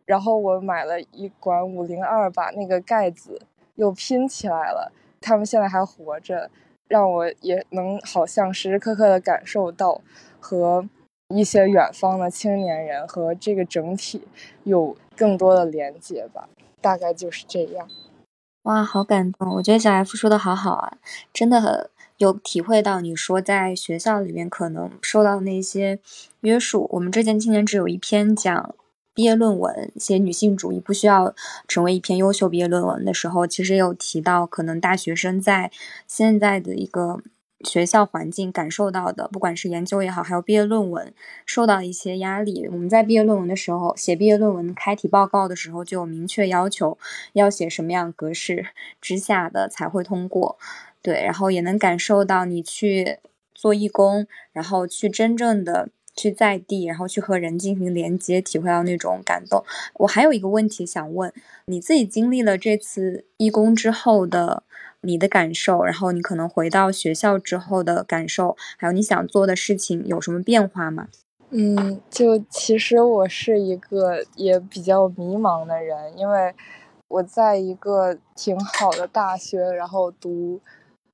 [0.05, 3.39] 然后我买了一管五零二，把那个盖子
[3.75, 4.91] 又拼起来了。
[5.21, 6.49] 它们现在还活着，
[6.87, 10.01] 让我也能好像时时刻刻的感受到
[10.39, 10.89] 和
[11.29, 14.21] 一些远方的青年人和这个整体
[14.63, 16.49] 有更多的连接吧。
[16.81, 17.87] 大概就是这样。
[18.63, 19.55] 哇，好感动！
[19.55, 20.97] 我觉得小 F 说的好好啊，
[21.33, 25.99] 真的很有体会到你说在学校里面可能受到那些
[26.41, 26.89] 约束。
[26.93, 28.75] 我们之前青年只有一篇讲。
[29.15, 31.35] 毕业论文写女性主义不需要
[31.67, 35.69] 成为一篇优秀毕业论文的时候，其实有提到，可能大学生在
[36.07, 37.21] 现在的一个
[37.63, 41.13] 学校环境感受到的，不管是研究也好，还有毕业论文
[41.45, 42.67] 受到一些压力。
[42.71, 46.97] 我们在毕业论文的时候写毕业论文开题报告的时候，就有明确要求
[47.33, 48.67] 要写什么样格式
[49.01, 50.57] 之下的才会通过。
[51.01, 53.19] 对，然后也能感受到你去
[53.53, 55.89] 做义工，然后去真正的。
[56.15, 59.65] 去在地，然后去和人进行连接，体会到那种感动。
[59.95, 61.33] 我还有一个问题想问，
[61.65, 64.61] 你自己经历了这次义工之后的
[65.03, 71.07] 你的感受，然后你可能回到学校之后的感受，还有你想做的事情有什么变化吗？
[71.51, 76.55] 嗯，就其实我是一个也比较迷茫的人，因为
[77.09, 80.59] 我在一个挺好的大学，然后读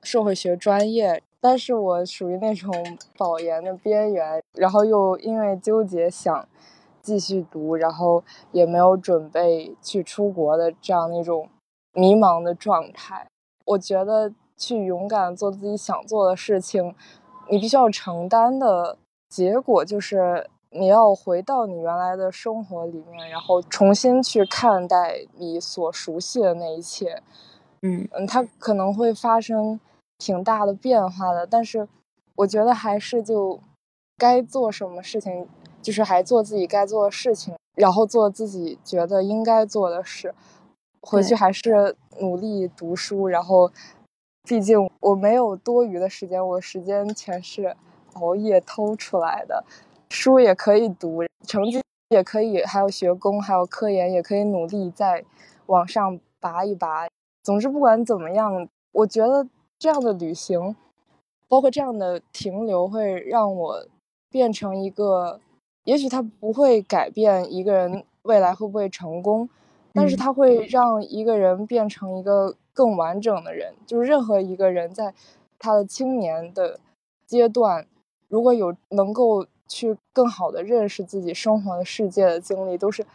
[0.01, 1.21] 社会学专业。
[1.41, 2.69] 但是我属于那种
[3.17, 6.47] 保研的边缘，然后又因为纠结想
[7.01, 8.21] 继续读，然后
[8.51, 11.47] 也没有准备去出国的这样那种
[11.93, 13.25] 迷茫的状态。
[13.69, 16.95] 我觉得去勇敢做自己想做的事情，
[17.49, 18.97] 你必须要承担的
[19.29, 27.21] 结果就是你要回到你原来的生活里面，然后重新去看待你所熟悉的那一切。
[27.81, 29.79] 嗯嗯，它可能会发生。
[30.21, 31.87] 挺大的变化的，但是
[32.35, 33.57] 我觉得还是就
[34.17, 35.47] 该做什么事情，
[35.81, 40.35] 就是还做自己该做的事情，然后做自己觉得应该做的事。
[41.01, 43.71] 回去还是努力读书，然后
[44.43, 47.75] 毕竟我没有多余的时间，我时间全是
[48.13, 49.63] 熬夜偷出来的。
[50.09, 55.23] 书也可以读，成绩也可以，还有学工，还有科研也可以努力再
[55.67, 57.07] 往上拔一拔。
[57.43, 59.47] 总之，不管怎么样，我觉得。
[59.81, 60.75] 这样的旅行，
[61.47, 63.85] 包括这样的停留，会让我
[64.29, 65.39] 变成一个，
[65.85, 69.47] 也许它不会改变一个人未来会不会成功，
[69.93, 73.73] 但是它会让一个人变成一个更完整的人。
[73.85, 75.13] 就是任何一个人在
[75.57, 76.79] 他的青年的
[77.25, 77.87] 阶段，
[78.27, 83.05] 如果有能够去更好的认识自己生活的世界的经历，都是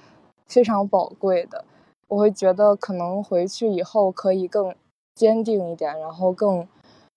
[0.46, 1.64] 非常宝贵的。
[2.08, 4.74] 我会觉得可能回去以后可以更。
[5.16, 6.66] 坚定一点，然后更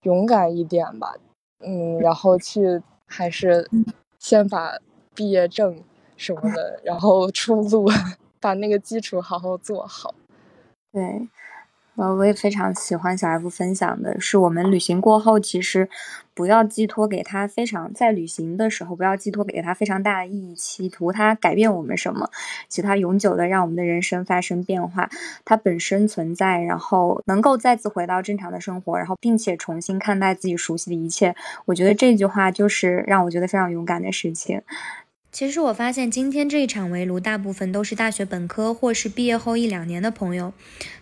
[0.03, 1.15] 勇敢一点吧。
[1.65, 3.67] 嗯，然后去还是
[4.19, 4.77] 先把
[5.15, 5.81] 毕业证
[6.15, 7.89] 什么的，然后出路，
[8.39, 10.15] 把那个基础好好做好。
[10.91, 11.27] 对，
[11.95, 15.89] 我我也非常喜欢小 F 分享的，是我们旅行过后，其实
[16.33, 22.29] 不要寄托给他非常在旅行的时候，不要寄托给他非常大的意义，企图他改变我们什么，
[22.67, 25.09] 其他永久的让我们的人生发生变化，
[25.43, 31.35] 它本身存在，然后能够再次回到正常的生活，然后并且重新看待自己熟悉的一切，
[31.65, 34.61] 我觉得这句话就是让我觉得非常勇敢的事情。
[35.37, 40.51] 其实我发现今天这一场围炉，大部分都是大学本科或是毕业后一两年的朋友，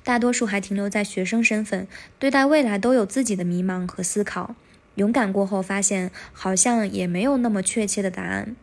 [0.04, 1.88] 大多数还停留在学生身份，
[2.20, 4.54] 对待未来都有自己的迷茫和思考。
[4.96, 8.58] 勇敢过后，发现好像也没有那么确切的答案。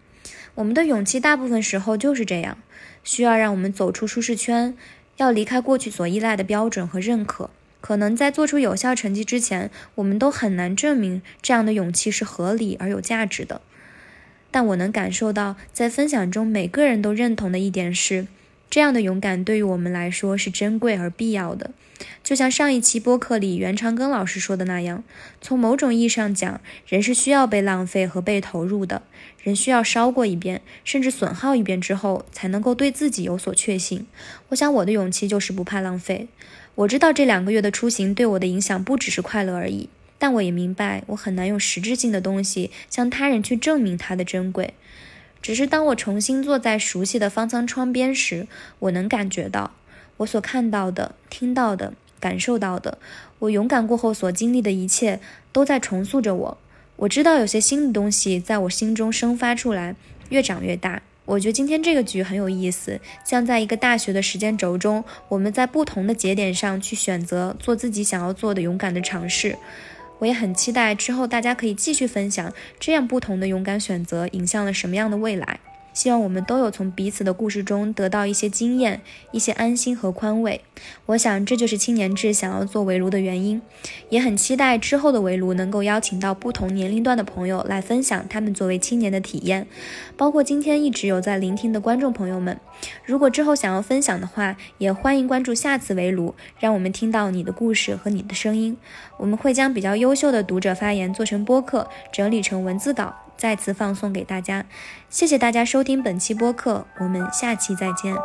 [0.57, 2.59] 我们的勇气大部分时候就是这样，
[3.03, 4.77] 需要让我们走出舒适圈，
[5.17, 7.49] 要离开过去所依赖的标准和认可。
[7.81, 13.63] 可能在做出有效成绩之前，我们都很难证明这样的勇气是合理而有价值的。
[14.53, 18.29] 但我能感受到，在分享中每个人都认同的一点是，
[18.71, 21.73] 这样的勇敢对于我们来说是珍贵而必要的。
[22.23, 25.03] 就像上一期播客里袁长庚老师说的那样，
[25.41, 29.03] 从某种意义上讲，人是需要被浪费和被投入的。
[29.43, 34.07] 人需要烧过一遍，甚至损耗一遍之后，才能够对自己有所确信。
[34.51, 36.29] 我想我的勇气就是不怕浪费。
[36.75, 39.89] 我知道这两个月的出行对我的影响不只是快乐而已。
[40.23, 44.75] 但我也明白，我很难用实质性的东西向他人去证明它的珍贵。
[45.41, 48.47] 只是当我重新坐在熟悉的方舱窗边时，
[48.79, 49.73] 我能感觉到，
[50.19, 52.99] 我所看到的、听到的、感受到的，
[53.41, 55.19] 我勇敢过后所经历的一切，
[55.51, 56.59] 都在重塑着我。
[56.95, 59.97] 我知道有些新的东西在我心中生发出来，
[60.29, 61.03] 越长越大。
[61.25, 69.57] 我觉得今天这个局很有意思，像在一个大学的时间轴中，我们在不同的节点上去选择做自己想要做的勇敢的尝试。
[70.23, 75.59] 我也很期待之后大家可以继续分享这样不同的勇敢选择影向了什么样的未来。
[75.93, 80.61] 希望我们都有从彼此的故事中得到一些经验、一些安心和宽慰。
[81.07, 83.61] 我想这就是青年志想要做围炉的原因，
[84.09, 89.67] 也很期待之后的围炉能够邀请到不同年龄段的朋友来分享他们作为青年的体验，
[90.17, 92.59] 包括今天一直有在聆听的观众朋友们。
[93.05, 98.77] 如果之后想要分享的话，也欢迎关注下次围炉，让我们听到你的故事和你的声音。
[99.19, 103.15] 我们会将比较优秀的读者发言做成播客，整理成文字稿。
[103.35, 104.65] 再次放送给大家，
[105.13, 108.17] 谢谢大家收听本期播客，我们下期再见。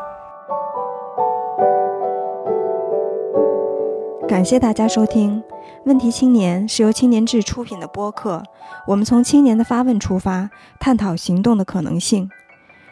[4.26, 5.42] 感谢大家收听
[5.84, 8.42] 《问题青年》，是由青年志出品的播客。
[8.88, 12.30] 我们从青年的发问出发，探讨行动的可能性。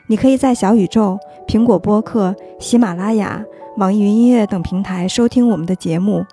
[0.07, 1.17] 你可以在小宇宙、
[1.47, 3.45] 苹果播客、喜马拉雅、
[3.77, 6.25] 网易云音乐等平台收听我们的节目。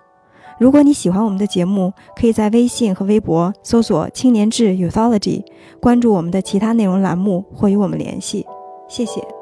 [0.63, 5.43] 如果你喜欢我们的节目，可以在微信和微博搜索“青年志 Uthology”，
[5.81, 8.47] 关注我们的其他内容栏目或与我们联系。
[8.89, 9.42] 谢谢。